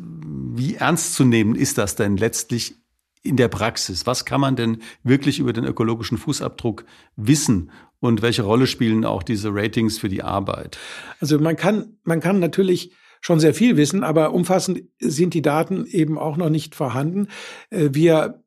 wie 0.53 0.75
ernst 0.75 1.15
zu 1.15 1.25
nehmen 1.25 1.55
ist 1.55 1.77
das 1.77 1.95
denn 1.95 2.17
letztlich 2.17 2.82
in 3.23 3.37
der 3.37 3.47
Praxis? 3.47 4.05
Was 4.05 4.25
kann 4.25 4.41
man 4.41 4.55
denn 4.55 4.77
wirklich 5.03 5.39
über 5.39 5.53
den 5.53 5.63
ökologischen 5.63 6.17
Fußabdruck 6.17 6.85
wissen? 7.15 7.71
Und 7.99 8.21
welche 8.21 8.43
Rolle 8.43 8.67
spielen 8.67 9.05
auch 9.05 9.23
diese 9.23 9.49
Ratings 9.53 9.97
für 9.97 10.09
die 10.09 10.23
Arbeit? 10.23 10.77
Also 11.21 11.39
man 11.39 11.55
kann, 11.55 11.97
man 12.03 12.19
kann 12.19 12.39
natürlich 12.39 12.93
schon 13.21 13.39
sehr 13.39 13.53
viel 13.53 13.77
wissen, 13.77 14.03
aber 14.03 14.33
umfassend 14.33 14.83
sind 14.99 15.33
die 15.33 15.41
Daten 15.41 15.85
eben 15.85 16.17
auch 16.17 16.35
noch 16.35 16.49
nicht 16.49 16.75
vorhanden. 16.75 17.29
Äh, 17.69 17.89
wir 17.93 18.43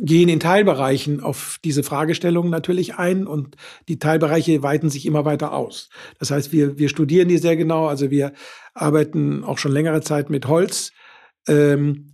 gehen 0.00 0.28
in 0.28 0.38
Teilbereichen 0.38 1.20
auf 1.20 1.58
diese 1.64 1.82
Fragestellungen 1.82 2.50
natürlich 2.50 2.94
ein 2.94 3.26
und 3.26 3.56
die 3.88 3.98
Teilbereiche 3.98 4.62
weiten 4.62 4.90
sich 4.90 5.06
immer 5.06 5.24
weiter 5.24 5.52
aus. 5.52 5.90
Das 6.18 6.30
heißt, 6.30 6.52
wir, 6.52 6.78
wir 6.78 6.88
studieren 6.88 7.28
die 7.28 7.38
sehr 7.38 7.56
genau, 7.56 7.88
also 7.88 8.10
wir 8.10 8.32
arbeiten 8.74 9.44
auch 9.44 9.58
schon 9.58 9.72
längere 9.72 10.00
Zeit 10.00 10.30
mit 10.30 10.46
Holz. 10.46 10.92
Ähm, 11.48 12.11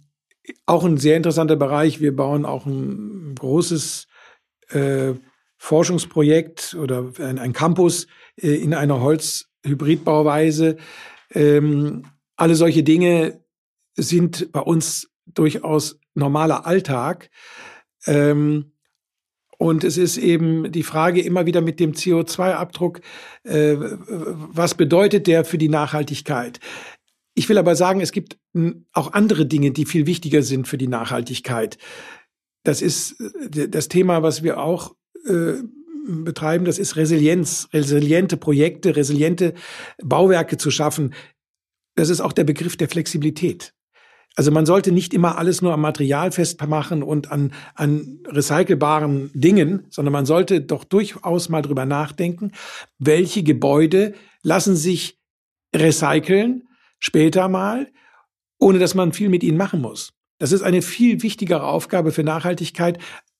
auch 0.66 0.84
ein 0.84 0.96
sehr 0.96 1.16
interessanter 1.16 1.56
Bereich. 1.56 2.00
Wir 2.00 2.14
bauen 2.14 2.44
auch 2.44 2.66
ein 2.66 3.34
großes 3.34 4.06
äh, 4.70 5.14
Forschungsprojekt 5.56 6.76
oder 6.80 7.12
ein, 7.18 7.38
ein 7.38 7.52
Campus 7.52 8.06
äh, 8.40 8.54
in 8.54 8.74
einer 8.74 9.00
Holzhybridbauweise. 9.00 10.76
Ähm, 11.34 12.04
alle 12.36 12.54
solche 12.54 12.82
Dinge 12.82 13.40
sind 13.96 14.52
bei 14.52 14.60
uns 14.60 15.10
durchaus 15.26 15.98
normaler 16.14 16.66
Alltag. 16.66 17.30
Ähm, 18.06 18.72
und 19.58 19.82
es 19.82 19.98
ist 19.98 20.18
eben 20.18 20.70
die 20.70 20.84
Frage 20.84 21.20
immer 21.20 21.44
wieder 21.44 21.60
mit 21.60 21.80
dem 21.80 21.92
CO2-Abdruck, 21.92 23.00
äh, 23.42 23.76
was 23.76 24.76
bedeutet 24.76 25.26
der 25.26 25.44
für 25.44 25.58
die 25.58 25.68
Nachhaltigkeit? 25.68 26.60
Ich 27.34 27.48
will 27.48 27.58
aber 27.58 27.74
sagen, 27.74 28.00
es 28.00 28.12
gibt 28.12 28.38
auch 28.92 29.12
andere 29.12 29.46
Dinge, 29.46 29.70
die 29.70 29.86
viel 29.86 30.06
wichtiger 30.06 30.42
sind 30.42 30.68
für 30.68 30.78
die 30.78 30.88
Nachhaltigkeit. 30.88 31.78
Das 32.64 32.82
ist 32.82 33.20
äh, 33.20 33.68
das 33.68 33.88
Thema, 33.88 34.22
was 34.22 34.42
wir 34.42 34.58
auch 34.58 34.94
äh, 35.26 35.54
betreiben, 36.06 36.64
das 36.64 36.78
ist 36.78 36.96
Resilienz, 36.96 37.68
resiliente 37.72 38.36
Projekte, 38.36 38.96
resiliente 38.96 39.54
Bauwerke 40.02 40.56
zu 40.56 40.70
schaffen. 40.70 41.14
Das 41.96 42.08
ist 42.08 42.20
auch 42.20 42.32
der 42.32 42.44
Begriff 42.44 42.76
der 42.76 42.88
Flexibilität. 42.88 43.74
Also 44.36 44.52
man 44.52 44.66
sollte 44.66 44.92
nicht 44.92 45.14
immer 45.14 45.36
alles 45.36 45.62
nur 45.62 45.72
am 45.72 45.80
Material 45.80 46.30
festmachen 46.30 47.02
und 47.02 47.32
an, 47.32 47.52
an 47.74 48.20
recycelbaren 48.26 49.30
Dingen, 49.34 49.86
sondern 49.90 50.12
man 50.12 50.26
sollte 50.26 50.60
doch 50.60 50.84
durchaus 50.84 51.48
mal 51.48 51.60
drüber 51.60 51.86
nachdenken, 51.86 52.52
welche 52.98 53.42
Gebäude 53.42 54.14
lassen 54.42 54.76
sich 54.76 55.18
recyceln 55.74 56.68
später 57.00 57.48
mal, 57.48 57.88
ohne 58.58 58.78
dass 58.78 58.94
man 58.94 59.12
viel 59.12 59.28
mit 59.28 59.42
ihnen 59.42 59.56
machen 59.56 59.80
muss. 59.80 60.12
Das 60.38 60.52
ist 60.52 60.62
eine 60.62 60.82
viel 60.82 61.22
wichtigere 61.22 61.64
Aufgabe 61.64 62.12
für 62.12 62.22
Nachhaltigkeit, 62.22 62.98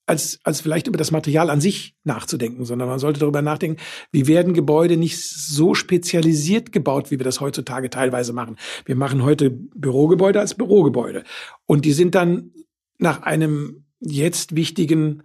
als, 0.09 0.39
als 0.43 0.59
vielleicht 0.59 0.87
über 0.87 0.97
das 0.97 1.11
Material 1.11 1.51
an 1.51 1.61
sich 1.61 1.95
nachzudenken, 2.03 2.65
sondern 2.65 2.89
man 2.89 2.97
sollte 2.97 3.19
darüber 3.19 3.43
nachdenken, 3.43 3.79
wie 4.11 4.25
werden 4.25 4.55
Gebäude 4.55 4.97
nicht 4.97 5.19
so 5.19 5.75
spezialisiert 5.75 6.71
gebaut, 6.71 7.11
wie 7.11 7.19
wir 7.19 7.23
das 7.23 7.39
heutzutage 7.41 7.91
teilweise 7.91 8.33
machen. 8.33 8.57
Wir 8.85 8.95
machen 8.95 9.23
heute 9.23 9.51
Bürogebäude 9.51 10.39
als 10.39 10.55
Bürogebäude. 10.55 11.23
Und 11.67 11.85
die 11.85 11.93
sind 11.93 12.15
dann 12.15 12.51
nach 12.97 13.21
einem 13.21 13.85
jetzt 13.99 14.55
wichtigen 14.55 15.23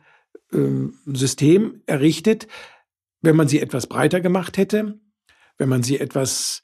ähm, 0.52 0.98
System 1.06 1.82
errichtet. 1.86 2.46
Wenn 3.22 3.36
man 3.36 3.48
sie 3.48 3.60
etwas 3.60 3.86
breiter 3.86 4.20
gemacht 4.20 4.58
hätte, 4.58 5.00
wenn 5.56 5.70
man 5.70 5.82
sie 5.82 5.98
etwas 5.98 6.62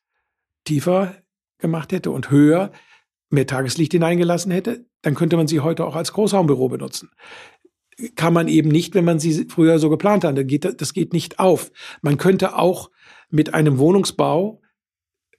tiefer 0.64 1.16
gemacht 1.56 1.90
hätte 1.92 2.10
und 2.10 2.30
höher, 2.30 2.70
mehr 3.30 3.46
Tageslicht 3.46 3.92
hineingelassen 3.92 4.52
hätte, 4.52 4.84
dann 5.02 5.14
könnte 5.14 5.36
man 5.36 5.46
sie 5.46 5.60
heute 5.60 5.86
auch 5.86 5.96
als 5.96 6.12
Großraumbüro 6.12 6.68
benutzen 6.68 7.10
kann 8.14 8.32
man 8.32 8.48
eben 8.48 8.70
nicht, 8.70 8.94
wenn 8.94 9.04
man 9.04 9.18
sie 9.18 9.46
früher 9.48 9.78
so 9.78 9.90
geplant 9.90 10.24
hat. 10.24 10.36
Das 10.80 10.94
geht, 10.94 11.12
nicht 11.12 11.38
auf. 11.38 11.70
Man 12.02 12.16
könnte 12.16 12.56
auch 12.56 12.90
mit 13.30 13.54
einem 13.54 13.78
Wohnungsbau 13.78 14.60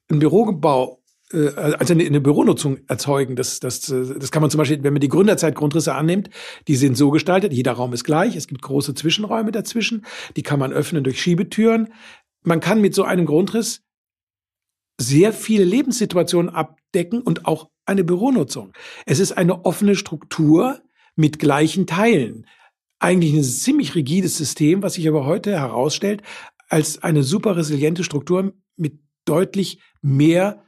einen 0.09 0.19
Bürobau 0.19 1.01
äh, 1.33 1.49
also 1.55 1.93
eine, 1.93 2.03
eine 2.03 2.21
Büronutzung 2.21 2.79
erzeugen. 2.87 3.35
Das, 3.35 3.59
das, 3.59 3.81
das 3.81 4.31
kann 4.31 4.41
man 4.41 4.49
zum 4.49 4.59
Beispiel, 4.59 4.83
wenn 4.83 4.93
man 4.93 4.99
die 4.99 5.09
Gründerzeitgrundrisse 5.09 5.93
annimmt, 5.93 6.29
die 6.67 6.75
sind 6.75 6.97
so 6.97 7.11
gestaltet, 7.11 7.53
jeder 7.53 7.73
Raum 7.73 7.93
ist 7.93 8.03
gleich, 8.03 8.35
es 8.35 8.47
gibt 8.47 8.61
große 8.61 8.93
Zwischenräume 8.93 9.51
dazwischen, 9.51 10.05
die 10.35 10.43
kann 10.43 10.59
man 10.59 10.73
öffnen 10.73 11.03
durch 11.03 11.21
Schiebetüren. 11.21 11.93
Man 12.43 12.59
kann 12.59 12.81
mit 12.81 12.95
so 12.95 13.03
einem 13.03 13.25
Grundriss 13.25 13.81
sehr 14.99 15.33
viele 15.33 15.63
Lebenssituationen 15.63 16.53
abdecken 16.53 17.21
und 17.21 17.45
auch 17.45 17.70
eine 17.85 18.03
Büronutzung. 18.03 18.73
Es 19.05 19.19
ist 19.19 19.33
eine 19.33 19.65
offene 19.65 19.95
Struktur, 19.95 20.81
mit 21.15 21.39
gleichen 21.39 21.87
Teilen. 21.87 22.47
Eigentlich 22.99 23.33
ein 23.33 23.43
ziemlich 23.43 23.95
rigides 23.95 24.37
System, 24.37 24.83
was 24.83 24.93
sich 24.95 25.07
aber 25.07 25.25
heute 25.25 25.51
herausstellt 25.51 26.21
als 26.69 27.03
eine 27.03 27.23
super 27.23 27.57
resiliente 27.57 28.03
Struktur 28.03 28.53
mit 28.77 28.99
deutlich 29.25 29.81
mehr 30.01 30.63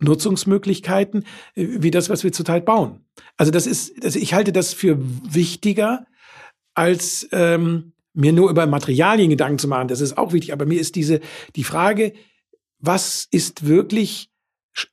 Nutzungsmöglichkeiten 0.00 1.24
äh, 1.54 1.66
wie 1.80 1.90
das, 1.90 2.08
was 2.08 2.24
wir 2.24 2.32
zurzeit 2.32 2.64
bauen. 2.64 3.04
Also 3.36 3.52
das 3.52 3.66
ist, 3.66 4.02
also 4.02 4.18
ich 4.18 4.34
halte 4.34 4.52
das 4.52 4.72
für 4.72 4.98
wichtiger, 5.00 6.06
als 6.74 7.28
ähm, 7.32 7.92
mir 8.12 8.32
nur 8.32 8.50
über 8.50 8.66
Materialien 8.66 9.30
Gedanken 9.30 9.58
zu 9.58 9.68
machen. 9.68 9.88
Das 9.88 10.00
ist 10.00 10.18
auch 10.18 10.32
wichtig. 10.32 10.52
Aber 10.52 10.66
mir 10.66 10.80
ist 10.80 10.96
diese 10.96 11.20
die 11.54 11.64
Frage, 11.64 12.12
was 12.78 13.28
ist 13.30 13.66
wirklich, 13.66 14.30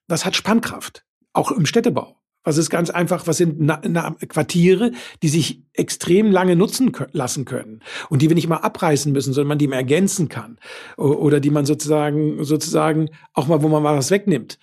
was 0.08 0.26
hat 0.26 0.36
Spannkraft, 0.36 1.07
auch 1.38 1.52
im 1.52 1.66
Städtebau? 1.66 2.18
Was 2.48 2.58
ist 2.58 2.70
ganz 2.70 2.90
einfach, 2.90 3.28
was 3.28 3.36
sind 3.38 3.60
na, 3.60 3.82
na, 3.86 4.16
Quartiere, 4.30 4.94
die 5.22 5.28
sich 5.28 5.64
extrem 5.74 6.32
lange 6.32 6.56
nutzen 6.56 6.94
lassen 7.12 7.44
können 7.44 7.82
und 8.10 8.22
die 8.22 8.30
wir 8.30 8.36
nicht 8.36 8.48
mal 8.48 8.58
abreißen 8.58 9.12
müssen, 9.12 9.34
sondern 9.34 9.50
man 9.50 9.58
die 9.58 9.68
mal 9.68 9.76
ergänzen 9.76 10.30
kann 10.30 10.58
oder 10.96 11.42
die 11.42 11.50
man 11.50 11.66
sozusagen 11.66 12.46
sozusagen 12.46 13.10
auch 13.34 13.48
mal, 13.48 13.64
wo 13.64 13.68
man 13.68 13.84
mal 13.84 13.98
was 13.98 14.12
wegnimmt. 14.12 14.60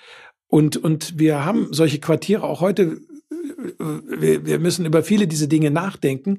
Und 0.47 0.79
und 0.79 1.19
wir 1.19 1.45
haben 1.45 1.69
solche 1.73 2.01
Quartiere 2.01 2.45
auch 2.45 2.63
heute. 2.63 3.01
Wir, 4.19 4.47
wir 4.47 4.59
müssen 4.61 4.87
über 4.87 5.03
viele 5.03 5.27
diese 5.27 5.49
Dinge 5.49 5.71
nachdenken. 5.71 6.39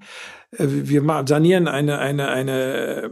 Wir 0.58 1.04
sanieren 1.28 1.68
eine 1.68 2.00
eine 2.00 2.30
eine 2.30 3.12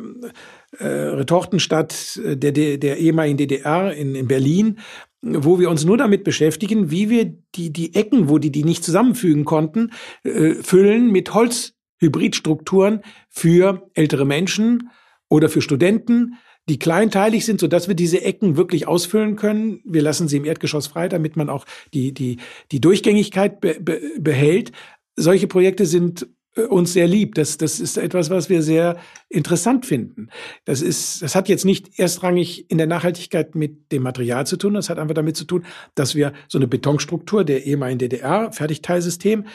äh, 0.79 0.87
Retortenstadt 0.87 2.19
der, 2.23 2.51
der, 2.51 2.77
der 2.79 2.97
ehemaligen 2.97 3.37
DDR 3.37 3.93
in, 3.93 4.15
in 4.15 4.27
Berlin, 4.27 4.79
wo 5.23 5.59
wir 5.59 5.69
uns 5.69 5.85
nur 5.85 5.97
damit 5.97 6.23
beschäftigen, 6.23 6.91
wie 6.91 7.09
wir 7.09 7.33
die, 7.55 7.71
die 7.71 7.95
Ecken, 7.95 8.29
wo 8.29 8.37
die 8.37 8.51
die 8.51 8.65
nicht 8.65 8.83
zusammenfügen 8.83 9.45
konnten, 9.45 9.91
äh, 10.23 10.55
füllen 10.55 11.11
mit 11.11 11.33
Holzhybridstrukturen 11.33 13.01
für 13.29 13.89
ältere 13.93 14.25
Menschen 14.25 14.89
oder 15.29 15.47
für 15.47 15.61
Studenten, 15.61 16.35
die 16.69 16.77
kleinteilig 16.77 17.45
sind, 17.45 17.59
so 17.59 17.67
dass 17.67 17.87
wir 17.87 17.95
diese 17.95 18.21
Ecken 18.21 18.57
wirklich 18.57 18.87
ausfüllen 18.87 19.35
können. 19.35 19.81
Wir 19.85 20.01
lassen 20.01 20.27
sie 20.27 20.37
im 20.37 20.45
Erdgeschoss 20.45 20.87
frei, 20.87 21.07
damit 21.07 21.35
man 21.35 21.49
auch 21.49 21.65
die, 21.93 22.13
die, 22.13 22.37
die 22.71 22.81
Durchgängigkeit 22.81 23.61
be, 23.61 23.77
be, 23.79 24.01
behält. 24.19 24.71
Solche 25.15 25.47
Projekte 25.47 25.85
sind 25.85 26.27
uns 26.69 26.93
sehr 26.93 27.07
lieb. 27.07 27.35
Das, 27.35 27.57
das 27.57 27.79
ist 27.79 27.97
etwas, 27.97 28.29
was 28.29 28.49
wir 28.49 28.61
sehr 28.61 28.97
interessant 29.29 29.85
finden. 29.85 30.29
Das 30.65 30.81
ist, 30.81 31.21
das 31.21 31.35
hat 31.35 31.49
jetzt 31.49 31.65
nicht 31.65 31.99
erstrangig 31.99 32.69
in 32.69 32.77
der 32.77 32.87
Nachhaltigkeit 32.87 33.55
mit 33.55 33.91
dem 33.91 34.03
Material 34.03 34.45
zu 34.45 34.57
tun. 34.57 34.75
Das 34.75 34.89
hat 34.89 34.99
einfach 34.99 35.15
damit 35.15 35.35
zu 35.35 35.45
tun, 35.45 35.65
dass 35.95 36.15
wir 36.15 36.33
so 36.47 36.57
eine 36.57 36.67
Betonstruktur 36.67 37.43
der 37.43 37.65
ehemaligen 37.65 37.99
DDR, 37.99 38.51
Fertigteilsystem, 38.51 39.45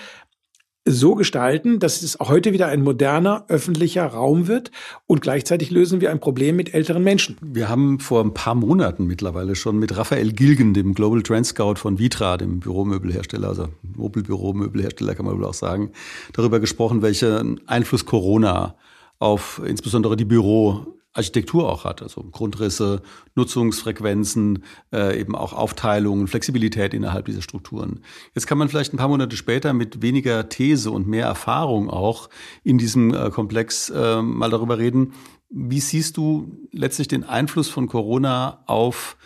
so 0.90 1.14
gestalten, 1.14 1.78
dass 1.78 2.02
es 2.02 2.18
heute 2.20 2.52
wieder 2.52 2.66
ein 2.68 2.82
moderner 2.82 3.44
öffentlicher 3.48 4.06
Raum 4.06 4.48
wird 4.48 4.70
und 5.06 5.20
gleichzeitig 5.20 5.70
lösen 5.70 6.00
wir 6.00 6.10
ein 6.10 6.20
Problem 6.20 6.56
mit 6.56 6.74
älteren 6.74 7.02
Menschen. 7.04 7.36
Wir 7.40 7.68
haben 7.68 8.00
vor 8.00 8.22
ein 8.22 8.34
paar 8.34 8.54
Monaten 8.54 9.06
mittlerweile 9.06 9.54
schon 9.54 9.78
mit 9.78 9.96
Raphael 9.96 10.32
Gilgen, 10.32 10.74
dem 10.74 10.94
Global 10.94 11.22
Trend 11.22 11.46
Scout 11.46 11.76
von 11.76 11.98
Vitra, 11.98 12.36
dem 12.36 12.60
Büromöbelhersteller, 12.60 13.48
also 13.48 13.68
Mobilbüromöbelhersteller 13.96 15.14
kann 15.14 15.26
man 15.26 15.36
wohl 15.36 15.44
auch 15.44 15.54
sagen, 15.54 15.90
darüber 16.32 16.60
gesprochen, 16.60 17.02
welchen 17.02 17.60
Einfluss 17.68 18.04
Corona 18.04 18.74
auf 19.18 19.60
insbesondere 19.64 20.16
die 20.16 20.24
Büro 20.24 20.97
Architektur 21.18 21.70
auch 21.70 21.84
hat, 21.84 22.00
also 22.00 22.22
Grundrisse, 22.22 23.02
Nutzungsfrequenzen, 23.34 24.64
äh, 24.92 25.20
eben 25.20 25.34
auch 25.34 25.52
Aufteilungen, 25.52 26.26
Flexibilität 26.28 26.94
innerhalb 26.94 27.26
dieser 27.26 27.42
Strukturen. 27.42 28.00
Jetzt 28.34 28.46
kann 28.46 28.56
man 28.56 28.70
vielleicht 28.70 28.94
ein 28.94 28.96
paar 28.96 29.08
Monate 29.08 29.36
später 29.36 29.74
mit 29.74 30.00
weniger 30.00 30.48
These 30.48 30.90
und 30.90 31.06
mehr 31.06 31.26
Erfahrung 31.26 31.90
auch 31.90 32.30
in 32.64 32.78
diesem 32.78 33.12
äh, 33.12 33.28
Komplex 33.30 33.90
äh, 33.90 34.22
mal 34.22 34.48
darüber 34.48 34.78
reden. 34.78 35.12
Wie 35.50 35.80
siehst 35.80 36.16
du 36.16 36.68
letztlich 36.72 37.08
den 37.08 37.24
Einfluss 37.24 37.68
von 37.68 37.88
Corona 37.88 38.62
auf 38.66 39.16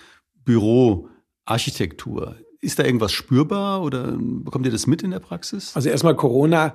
Büroarchitektur? 0.44 2.37
Ist 2.62 2.79
da 2.79 2.85
irgendwas 2.85 3.12
spürbar 3.12 3.83
oder 3.83 4.16
bekommt 4.16 4.64
ihr 4.64 4.72
das 4.72 4.87
mit 4.87 5.03
in 5.03 5.11
der 5.11 5.18
Praxis? 5.18 5.75
Also 5.75 5.88
erstmal 5.88 6.14
Corona 6.14 6.75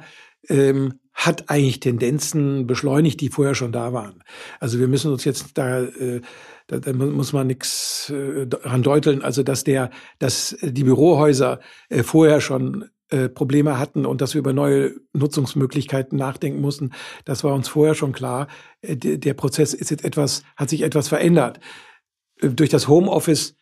ähm, 0.50 1.00
hat 1.14 1.50
eigentlich 1.50 1.80
Tendenzen 1.80 2.68
beschleunigt, 2.68 3.22
die 3.22 3.30
vorher 3.30 3.56
schon 3.56 3.72
da 3.72 3.94
waren. 3.94 4.24
Also 4.60 4.80
wir 4.80 4.88
müssen 4.88 5.12
uns 5.12 5.24
jetzt 5.24 5.58
da, 5.58 5.84
äh, 5.84 6.22
da, 6.68 6.80
da 6.80 6.94
muss 6.94 7.34
man 7.34 7.48
nichts 7.48 8.10
äh, 8.10 8.46
daran 8.46 8.84
deuteln, 8.84 9.22
also 9.22 9.44
dass 9.44 9.64
der, 9.64 9.90
dass 10.20 10.58
die 10.62 10.84
Bürohäuser 10.84 11.60
äh, 11.90 12.04
vorher 12.04 12.42
schon 12.42 12.90
äh, 13.10 13.30
Probleme 13.30 13.80
hatten 13.80 14.06
und 14.06 14.20
dass 14.20 14.34
wir 14.34 14.40
über 14.40 14.52
neue 14.52 14.94
Nutzungsmöglichkeiten 15.14 16.18
nachdenken 16.18 16.60
mussten, 16.60 16.92
das 17.24 17.46
war 17.46 17.54
uns 17.54 17.70
vorher 17.70 17.96
schon 17.96 18.12
klar. 18.12 18.48
Äh, 18.82 18.98
der 18.98 19.34
Prozess 19.36 19.74
ist 19.74 19.90
jetzt 19.90 20.04
etwas, 20.04 20.44
hat 20.58 20.70
sich 20.70 20.82
etwas 20.82 21.08
verändert. 21.08 21.62
Äh, 22.42 22.50
durch 22.50 22.70
das 22.70 22.90
Homeoffice 22.90 23.56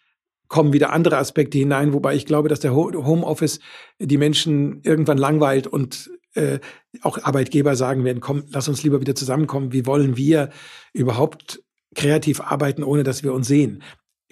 kommen 0.48 0.74
wieder 0.74 0.92
andere 0.92 1.18
Aspekte 1.18 1.58
hinein, 1.58 1.94
wobei 1.94 2.16
ich 2.16 2.26
glaube, 2.26 2.50
dass 2.50 2.60
der 2.60 2.76
Homeoffice 2.76 3.60
die 4.00 4.18
Menschen 4.18 4.82
irgendwann 4.84 5.18
langweilt 5.18 5.68
und 5.68 6.12
äh, 6.34 6.60
auch 7.02 7.24
Arbeitgeber 7.24 7.76
sagen 7.76 8.04
werden, 8.04 8.20
komm, 8.20 8.44
lass 8.50 8.68
uns 8.68 8.84
lieber 8.84 9.02
wieder 9.02 9.16
zusammenkommen. 9.16 9.74
Wie 9.74 9.86
wollen 9.86 10.18
wir 10.18 10.50
überhaupt 10.94 11.64
kreativ 11.96 12.42
arbeiten, 12.42 12.84
ohne 12.84 13.04
dass 13.04 13.24
wir 13.24 13.34
uns 13.34 13.48
sehen? 13.48 13.82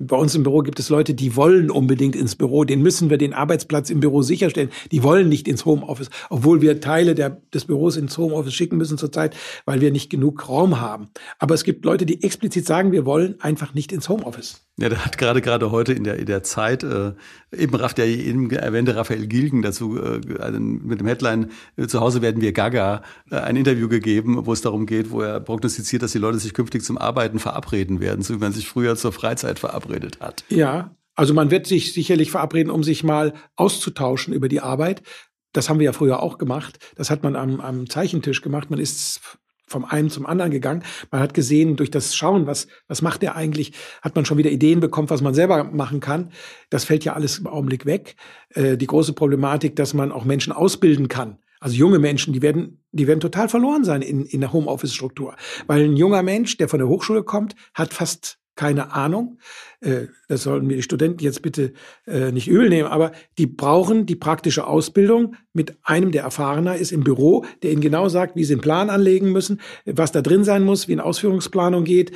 Bei 0.01 0.17
uns 0.17 0.33
im 0.33 0.41
Büro 0.41 0.61
gibt 0.61 0.79
es 0.79 0.89
Leute, 0.89 1.13
die 1.13 1.35
wollen 1.35 1.69
unbedingt 1.69 2.15
ins 2.15 2.35
Büro. 2.35 2.63
Den 2.63 2.81
müssen 2.81 3.11
wir 3.11 3.19
den 3.19 3.31
Arbeitsplatz 3.31 3.91
im 3.91 3.99
Büro 3.99 4.23
sicherstellen. 4.23 4.71
Die 4.91 5.03
wollen 5.03 5.29
nicht 5.29 5.47
ins 5.47 5.65
Homeoffice, 5.65 6.09
obwohl 6.31 6.61
wir 6.61 6.81
Teile 6.81 7.13
der, 7.13 7.41
des 7.53 7.65
Büros 7.65 7.95
ins 7.95 8.17
Homeoffice 8.17 8.55
schicken 8.55 8.77
müssen 8.77 8.97
zurzeit, 8.97 9.35
weil 9.65 9.81
wir 9.81 9.91
nicht 9.91 10.09
genug 10.09 10.49
Raum 10.49 10.81
haben. 10.81 11.09
Aber 11.37 11.53
es 11.53 11.63
gibt 11.63 11.85
Leute, 11.85 12.07
die 12.07 12.23
explizit 12.23 12.65
sagen, 12.65 12.91
wir 12.91 13.05
wollen 13.05 13.39
einfach 13.39 13.75
nicht 13.75 13.91
ins 13.91 14.09
Homeoffice. 14.09 14.65
Ja, 14.79 14.89
da 14.89 15.05
hat 15.05 15.19
gerade 15.19 15.39
gerade 15.39 15.69
heute 15.69 15.93
in 15.93 16.03
der 16.03 16.17
in 16.17 16.25
der 16.25 16.41
Zeit 16.41 16.81
äh, 16.83 17.13
eben 17.55 17.75
Raff, 17.75 17.93
der 17.93 18.07
eben 18.07 18.49
erwähnte 18.49 18.95
Raphael 18.95 19.27
Gilgen 19.27 19.61
dazu 19.61 20.01
äh, 20.01 20.19
mit 20.49 20.99
dem 20.99 21.05
Headline 21.05 21.51
äh, 21.77 21.85
zu 21.85 21.99
Hause 21.99 22.23
werden 22.23 22.41
wir 22.41 22.53
Gaga 22.53 23.03
äh, 23.29 23.35
ein 23.35 23.55
Interview 23.55 23.87
gegeben, 23.87 24.47
wo 24.47 24.51
es 24.51 24.61
darum 24.61 24.87
geht, 24.87 25.11
wo 25.11 25.21
er 25.21 25.39
prognostiziert, 25.39 26.01
dass 26.01 26.13
die 26.13 26.17
Leute 26.17 26.39
sich 26.39 26.55
künftig 26.55 26.83
zum 26.83 26.97
Arbeiten 26.97 27.37
verabreden 27.37 27.99
werden, 27.99 28.23
so 28.23 28.33
wie 28.33 28.39
man 28.39 28.51
sich 28.51 28.67
früher 28.67 28.95
zur 28.95 29.11
Freizeit 29.11 29.59
verabredet 29.59 29.82
hat. 30.19 30.43
Ja, 30.49 30.95
also 31.15 31.33
man 31.33 31.51
wird 31.51 31.67
sich 31.67 31.93
sicherlich 31.93 32.31
verabreden, 32.31 32.71
um 32.71 32.83
sich 32.83 33.03
mal 33.03 33.33
auszutauschen 33.55 34.33
über 34.33 34.47
die 34.47 34.61
Arbeit. 34.61 35.03
Das 35.51 35.69
haben 35.69 35.79
wir 35.79 35.85
ja 35.85 35.93
früher 35.93 36.21
auch 36.21 36.37
gemacht. 36.37 36.79
Das 36.95 37.09
hat 37.09 37.23
man 37.23 37.35
am, 37.35 37.59
am 37.59 37.89
Zeichentisch 37.89 38.41
gemacht. 38.41 38.71
Man 38.71 38.79
ist 38.79 39.21
vom 39.67 39.85
einen 39.85 40.09
zum 40.09 40.25
anderen 40.25 40.51
gegangen. 40.51 40.83
Man 41.11 41.21
hat 41.21 41.33
gesehen, 41.33 41.75
durch 41.75 41.91
das 41.91 42.15
Schauen, 42.15 42.47
was, 42.47 42.67
was 42.87 43.01
macht 43.01 43.21
der 43.21 43.35
eigentlich, 43.35 43.73
hat 44.01 44.15
man 44.15 44.25
schon 44.25 44.37
wieder 44.37 44.51
Ideen 44.51 44.79
bekommen, 44.79 45.09
was 45.09 45.21
man 45.21 45.33
selber 45.33 45.63
machen 45.63 45.99
kann. 45.99 46.31
Das 46.69 46.85
fällt 46.85 47.05
ja 47.05 47.13
alles 47.13 47.39
im 47.39 47.47
Augenblick 47.47 47.85
weg. 47.85 48.15
Äh, 48.49 48.77
die 48.77 48.87
große 48.87 49.13
Problematik, 49.13 49.75
dass 49.75 49.93
man 49.93 50.11
auch 50.11 50.25
Menschen 50.25 50.53
ausbilden 50.53 51.07
kann. 51.07 51.39
Also 51.59 51.75
junge 51.75 51.97
Menschen, 51.97 52.33
die 52.33 52.41
werden, 52.41 52.83
die 52.91 53.07
werden 53.07 53.21
total 53.21 53.47
verloren 53.47 53.83
sein 53.83 54.01
in, 54.01 54.25
in 54.25 54.41
der 54.41 54.51
Homeoffice-Struktur. 54.51 55.35
Weil 55.65 55.85
ein 55.85 55.95
junger 55.95 56.21
Mensch, 56.21 56.57
der 56.57 56.67
von 56.67 56.79
der 56.79 56.89
Hochschule 56.89 57.23
kommt, 57.23 57.55
hat 57.73 57.93
fast 57.93 58.37
keine 58.55 58.93
Ahnung. 58.93 59.39
Äh, 59.79 60.07
das 60.27 60.43
sollen 60.43 60.67
mir 60.67 60.75
die 60.75 60.83
Studenten 60.83 61.23
jetzt 61.23 61.41
bitte 61.41 61.73
äh, 62.05 62.31
nicht 62.31 62.47
übel 62.47 62.69
nehmen, 62.69 62.87
aber 62.87 63.11
die 63.37 63.47
brauchen 63.47 64.05
die 64.05 64.15
praktische 64.15 64.67
Ausbildung 64.67 65.35
mit 65.53 65.75
einem, 65.83 66.11
der 66.11 66.23
erfahrener 66.23 66.75
ist 66.75 66.91
im 66.91 67.03
Büro, 67.03 67.45
der 67.61 67.71
ihnen 67.71 67.81
genau 67.81 68.09
sagt, 68.09 68.35
wie 68.35 68.43
sie 68.43 68.53
einen 68.53 68.61
Plan 68.61 68.89
anlegen 68.89 69.31
müssen, 69.31 69.61
was 69.85 70.11
da 70.11 70.21
drin 70.21 70.43
sein 70.43 70.63
muss, 70.63 70.87
wie 70.87 70.93
eine 70.93 71.05
Ausführungsplanung 71.05 71.83
geht. 71.83 72.11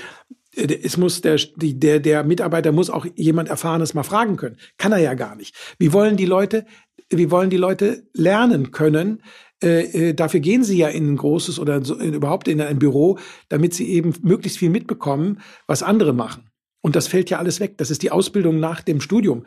Äh, 0.56 0.78
es 0.84 0.98
muss 0.98 1.22
der, 1.22 1.40
der, 1.56 2.00
der 2.00 2.24
Mitarbeiter 2.24 2.72
muss 2.72 2.90
auch 2.90 3.06
jemand 3.16 3.50
Erfahrenes 3.50 3.94
mal 3.94 4.04
fragen 4.04 4.38
können. 4.38 4.58
Kann 4.78 4.92
er 4.92 5.00
ja 5.00 5.14
gar 5.14 5.36
nicht. 5.36 5.56
Wie 5.80 5.94
wollen 5.94 6.18
die 6.18 6.26
Leute, 6.26 6.66
wie 7.10 7.32
wollen 7.32 7.50
die 7.50 7.58
Leute 7.58 8.04
lernen 8.14 8.72
können, 8.72 9.24
äh, 9.64 10.10
äh, 10.10 10.14
dafür 10.14 10.40
gehen 10.40 10.64
sie 10.64 10.78
ja 10.78 10.88
in 10.88 11.14
ein 11.14 11.18
großes 11.18 11.60
oder 11.60 11.84
so, 11.84 11.96
in, 11.96 12.14
überhaupt 12.14 12.48
in 12.48 12.62
ein 12.62 12.80
Büro, 12.80 13.18
damit 13.50 13.74
sie 13.74 13.90
eben 13.90 14.14
möglichst 14.22 14.60
viel 14.60 14.70
mitbekommen, 14.70 15.42
was 15.66 15.84
andere 15.84 16.14
machen. 16.14 16.50
Und 16.82 16.96
das 16.96 17.08
fällt 17.08 17.30
ja 17.30 17.40
alles 17.40 17.60
weg. 17.60 17.78
Das 17.78 17.90
ist 17.90 18.04
die 18.04 18.12
Ausbildung 18.12 18.60
nach 18.60 18.82
dem 18.82 19.02
Studium. 19.02 19.46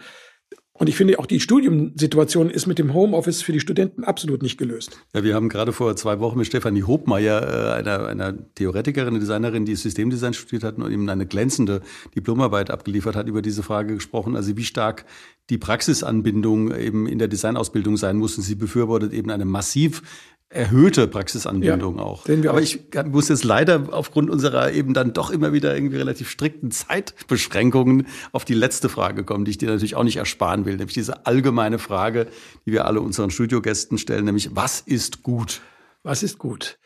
Und 0.80 0.88
ich 0.88 0.96
finde 0.96 1.18
auch 1.18 1.26
die 1.26 1.40
Studiumsituation 1.40 2.48
ist 2.48 2.66
mit 2.66 2.78
dem 2.78 2.94
Homeoffice 2.94 3.42
für 3.42 3.52
die 3.52 3.60
Studenten 3.60 4.02
absolut 4.02 4.42
nicht 4.42 4.56
gelöst. 4.56 4.98
Ja, 5.14 5.22
wir 5.22 5.34
haben 5.34 5.50
gerade 5.50 5.74
vor 5.74 5.94
zwei 5.94 6.20
Wochen 6.20 6.38
mit 6.38 6.46
Stefanie 6.46 6.84
Hobmeier, 6.84 7.42
äh, 7.42 7.78
einer, 7.78 8.06
einer 8.06 8.34
Theoretikerin, 8.54 9.08
eine 9.08 9.18
Designerin, 9.18 9.66
die 9.66 9.76
Systemdesign 9.76 10.32
studiert 10.32 10.64
hat 10.64 10.78
und 10.78 10.90
eben 10.90 11.06
eine 11.10 11.26
glänzende 11.26 11.82
Diplomarbeit 12.16 12.70
abgeliefert 12.70 13.14
hat, 13.14 13.28
über 13.28 13.42
diese 13.42 13.62
Frage 13.62 13.92
gesprochen. 13.92 14.36
Also 14.36 14.56
wie 14.56 14.64
stark 14.64 15.04
die 15.50 15.58
Praxisanbindung 15.58 16.74
eben 16.74 17.06
in 17.06 17.18
der 17.18 17.28
Designausbildung 17.28 17.98
sein 17.98 18.16
muss. 18.16 18.38
Und 18.38 18.44
sie 18.44 18.54
befürwortet 18.54 19.12
eben 19.12 19.30
eine 19.30 19.44
massiv 19.44 20.00
erhöhte 20.50 21.06
Praxisanbindung 21.06 21.98
ja, 21.98 22.02
auch. 22.02 22.28
Aber 22.28 22.54
auch. 22.54 22.58
ich 22.60 22.80
muss 23.06 23.28
jetzt 23.28 23.44
leider 23.44 23.92
aufgrund 23.92 24.30
unserer 24.30 24.72
eben 24.72 24.94
dann 24.94 25.12
doch 25.12 25.30
immer 25.30 25.52
wieder 25.52 25.74
irgendwie 25.74 25.96
relativ 25.96 26.28
strikten 26.28 26.72
Zeitbeschränkungen 26.72 28.08
auf 28.32 28.44
die 28.44 28.54
letzte 28.54 28.88
Frage 28.88 29.24
kommen, 29.24 29.44
die 29.44 29.52
ich 29.52 29.58
dir 29.58 29.68
natürlich 29.68 29.94
auch 29.94 30.02
nicht 30.02 30.16
ersparen 30.16 30.64
will, 30.64 30.76
nämlich 30.76 30.94
diese 30.94 31.24
allgemeine 31.24 31.78
Frage, 31.78 32.26
die 32.66 32.72
wir 32.72 32.84
alle 32.84 33.00
unseren 33.00 33.30
Studiogästen 33.30 33.96
stellen, 33.96 34.24
nämlich 34.24 34.54
was 34.54 34.80
ist 34.80 35.22
gut? 35.22 35.60
Was 36.02 36.24
ist 36.24 36.38
gut? 36.38 36.80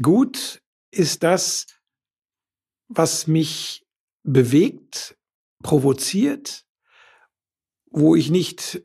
Gut 0.00 0.62
ist 0.90 1.22
das, 1.22 1.66
was 2.88 3.26
mich 3.26 3.84
bewegt, 4.22 5.16
provoziert, 5.62 6.64
wo 7.90 8.14
ich 8.14 8.30
nicht 8.30 8.82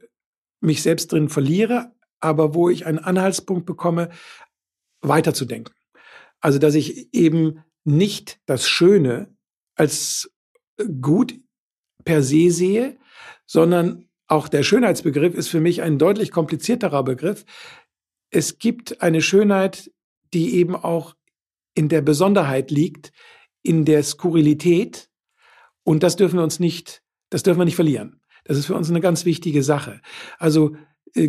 mich 0.60 0.82
selbst 0.82 1.12
drin 1.12 1.30
verliere, 1.30 1.94
aber 2.22 2.54
wo 2.54 2.70
ich 2.70 2.86
einen 2.86 3.00
Anhaltspunkt 3.00 3.66
bekomme, 3.66 4.10
weiterzudenken. 5.02 5.74
Also, 6.40 6.60
dass 6.60 6.76
ich 6.76 7.14
eben 7.14 7.64
nicht 7.84 8.40
das 8.46 8.68
Schöne 8.68 9.36
als 9.76 10.32
gut 11.02 11.40
per 12.04 12.24
se 12.24 12.52
sehe, 12.52 12.98
sondern 13.46 14.10
auch 14.28 14.48
der 14.48 14.64
Schönheitsbegriff 14.64 15.36
ist 15.36 15.50
für 15.50 15.60
mich 15.60 15.82
ein 15.82 15.98
deutlich 15.98 16.32
komplizierterer 16.32 17.04
Begriff. 17.04 17.46
Es 18.30 18.60
gibt 18.60 19.02
eine 19.02 19.22
Schönheit, 19.22 19.92
die 20.34 20.56
eben 20.56 20.76
auch 20.76 21.16
in 21.74 21.90
der 21.90 22.02
Besonderheit 22.02 22.72
liegt, 22.72 23.12
in 23.62 23.86
der 23.86 24.04
Skurrilität. 24.04 25.10
Und 25.84 26.04
das 26.04 26.16
dürfen 26.16 26.38
wir 26.38 26.44
uns 26.44 26.60
nicht, 26.60 27.04
das 27.30 27.44
dürfen 27.44 27.60
wir 27.60 27.66
nicht 27.66 27.76
verlieren. 27.76 28.22
Das 28.46 28.58
ist 28.58 28.66
für 28.68 28.76
uns 28.76 28.90
eine 28.90 29.02
ganz 29.02 29.26
wichtige 29.26 29.64
Sache. 29.64 30.02
Also 30.40 30.76
äh, 30.76 30.78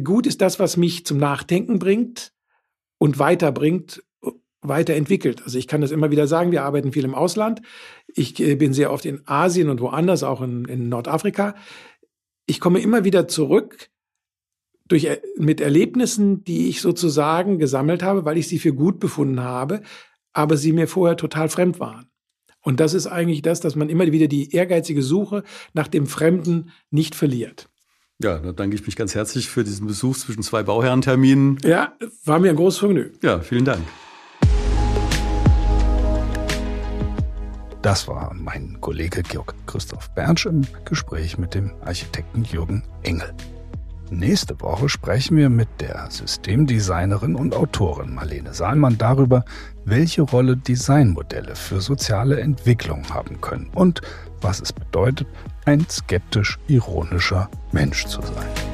gut 0.03 0.27
ist 0.27 0.41
das, 0.41 0.59
was 0.59 0.77
mich 0.77 1.05
zum 1.07 1.19
Nachdenken 1.19 1.79
bringt 1.79 2.33
und 2.99 3.19
weiterbringt 3.19 4.03
weiterentwickelt. 4.63 5.43
Also 5.43 5.59
ich 5.59 5.67
kann 5.67 5.81
das 5.81 5.91
immer 5.91 6.11
wieder 6.11 6.27
sagen, 6.27 6.53
wir 6.53 6.63
arbeiten 6.63 6.93
viel 6.93 7.05
im 7.05 7.15
Ausland. 7.15 7.61
Ich 8.07 8.39
äh, 8.41 8.55
bin 8.55 8.73
sehr 8.73 8.93
oft 8.93 9.05
in 9.05 9.23
Asien 9.27 9.69
und 9.69 9.81
woanders, 9.81 10.23
auch 10.23 10.41
in, 10.41 10.65
in 10.67 10.89
Nordafrika. 10.89 11.57
Ich 12.47 12.61
komme 12.61 12.81
immer 12.81 13.05
wieder 13.05 13.29
zurück 13.29 13.91
durch, 14.87 15.05
äh, 15.05 15.21
mit 15.37 15.61
Erlebnissen, 15.61 16.45
die 16.45 16.69
ich 16.69 16.81
sozusagen 16.81 17.59
gesammelt 17.59 18.03
habe, 18.03 18.25
weil 18.25 18.39
ich 18.39 18.49
sie 18.49 18.59
für 18.59 18.73
gut 18.73 19.01
befunden 19.01 19.41
habe, 19.41 19.83
aber 20.33 20.57
sie 20.57 20.73
mir 20.73 20.87
vorher 20.87 21.17
total 21.17 21.49
fremd 21.49 21.81
waren. 21.81 22.07
Und 22.61 22.79
das 22.79 22.95
ist 22.95 23.09
eigentlich 23.09 23.43
das, 23.43 23.61
dass 23.61 23.75
man 23.75 23.89
immer 23.89 24.11
wieder 24.13 24.29
die 24.29 24.53
ehrgeizige 24.53 25.03
Suche 25.03 25.43
nach 25.73 25.89
dem 25.89 26.07
Fremden 26.07 26.71
nicht 26.91 27.17
verliert. 27.17 27.69
Ja, 28.23 28.39
da 28.39 28.53
danke 28.53 28.77
ich 28.77 28.87
mich 28.87 28.95
ganz 28.95 29.17
herzlich 29.17 29.49
für 29.49 29.65
diesen 29.65 29.89
Besuch 29.89 30.17
zwischen 30.17 30.45
zwei 30.45 30.63
Bauherrenterminen. 30.63 31.59
Ja, 31.65 31.93
war 32.25 32.39
mir 32.39 32.51
ein 32.51 32.57
großes 32.57 32.79
Vergnügen. 32.79 33.19
Ja, 33.21 33.41
vielen 33.41 33.65
Dank. 33.65 33.83
Das 37.83 38.07
war 38.07 38.33
mein 38.33 38.81
Kollege 38.81 39.25
Georg 39.25 39.55
Christoph 39.67 40.09
Bernsch 40.15 40.47
im 40.47 40.63
Gespräch 40.85 41.37
mit 41.37 41.55
dem 41.55 41.73
Architekten 41.85 42.45
Jürgen 42.45 42.85
Engel. 43.03 43.35
Nächste 44.15 44.61
Woche 44.61 44.91
sprechen 44.91 45.39
wir 45.39 45.49
mit 45.49 45.69
der 45.81 46.07
Systemdesignerin 46.11 47.35
und 47.35 47.55
Autorin 47.55 48.15
Marlene 48.15 48.53
Saalmann 48.53 48.99
darüber, 48.99 49.43
welche 49.87 50.21
Rolle 50.21 50.55
Designmodelle 50.55 51.57
für 51.57 51.81
soziale 51.81 52.39
Entwicklung 52.39 53.09
haben 53.09 53.41
können 53.41 53.71
und 53.75 54.03
was 54.43 54.61
es 54.61 54.71
bedeutet, 54.71 55.27
ein 55.65 55.87
skeptisch 55.89 56.59
ironischer 56.69 57.49
Mensch 57.73 58.05
zu 58.05 58.21
sein. 58.21 58.72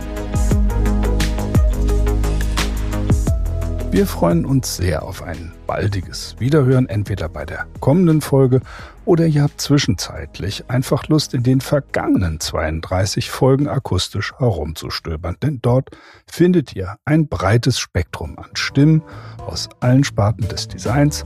Wir 3.99 4.07
freuen 4.07 4.47
uns 4.47 4.77
sehr 4.77 5.03
auf 5.03 5.25
ein 5.25 5.51
baldiges 5.67 6.37
Wiederhören, 6.39 6.89
entweder 6.89 7.29
bei 7.29 7.45
der 7.45 7.67
kommenden 7.81 8.21
Folge 8.21 8.61
oder 9.05 9.27
ihr 9.27 9.43
habt 9.43 9.61
zwischenzeitlich 9.61 10.71
einfach 10.71 11.09
Lust, 11.09 11.35
in 11.35 11.43
den 11.43 11.61
vergangenen 11.61 12.39
32 12.39 13.29
Folgen 13.29 13.67
akustisch 13.67 14.35
herumzustöbern, 14.39 15.35
denn 15.43 15.59
dort 15.63 15.91
findet 16.29 16.77
ihr 16.77 16.95
ein 17.05 17.27
breites 17.27 17.81
Spektrum 17.81 18.39
an 18.39 18.51
Stimmen 18.55 19.03
aus 19.45 19.69
allen 19.81 20.05
Sparten 20.05 20.47
des 20.47 20.69
Designs, 20.69 21.25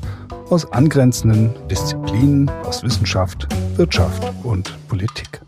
aus 0.48 0.72
angrenzenden 0.72 1.50
Disziplinen, 1.68 2.48
aus 2.64 2.82
Wissenschaft, 2.82 3.48
Wirtschaft 3.76 4.32
und 4.44 4.72
Politik. 4.88 5.42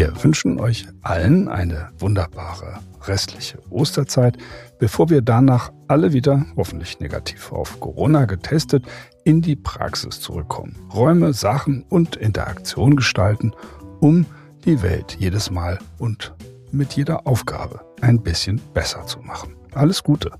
Wir 0.00 0.24
wünschen 0.24 0.58
euch 0.58 0.86
allen 1.02 1.46
eine 1.48 1.90
wunderbare 1.98 2.78
restliche 3.02 3.58
Osterzeit, 3.68 4.38
bevor 4.78 5.10
wir 5.10 5.20
danach 5.20 5.72
alle 5.88 6.14
wieder, 6.14 6.46
hoffentlich 6.56 7.00
negativ 7.00 7.52
auf 7.52 7.80
Corona 7.80 8.24
getestet, 8.24 8.86
in 9.24 9.42
die 9.42 9.56
Praxis 9.56 10.18
zurückkommen. 10.18 10.74
Räume, 10.94 11.34
Sachen 11.34 11.84
und 11.90 12.16
Interaktion 12.16 12.96
gestalten, 12.96 13.52
um 14.00 14.24
die 14.64 14.80
Welt 14.80 15.18
jedes 15.20 15.50
Mal 15.50 15.78
und 15.98 16.32
mit 16.72 16.94
jeder 16.94 17.26
Aufgabe 17.26 17.82
ein 18.00 18.22
bisschen 18.22 18.58
besser 18.72 19.04
zu 19.04 19.18
machen. 19.18 19.54
Alles 19.74 20.02
Gute 20.02 20.30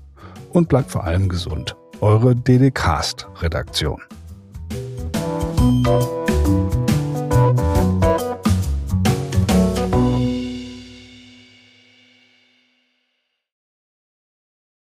und 0.53 0.69
bleibt 0.69 0.89
vor 0.89 1.03
allem 1.03 1.29
gesund. 1.29 1.75
Eure 1.99 2.35
DDcast-Redaktion. 2.35 4.01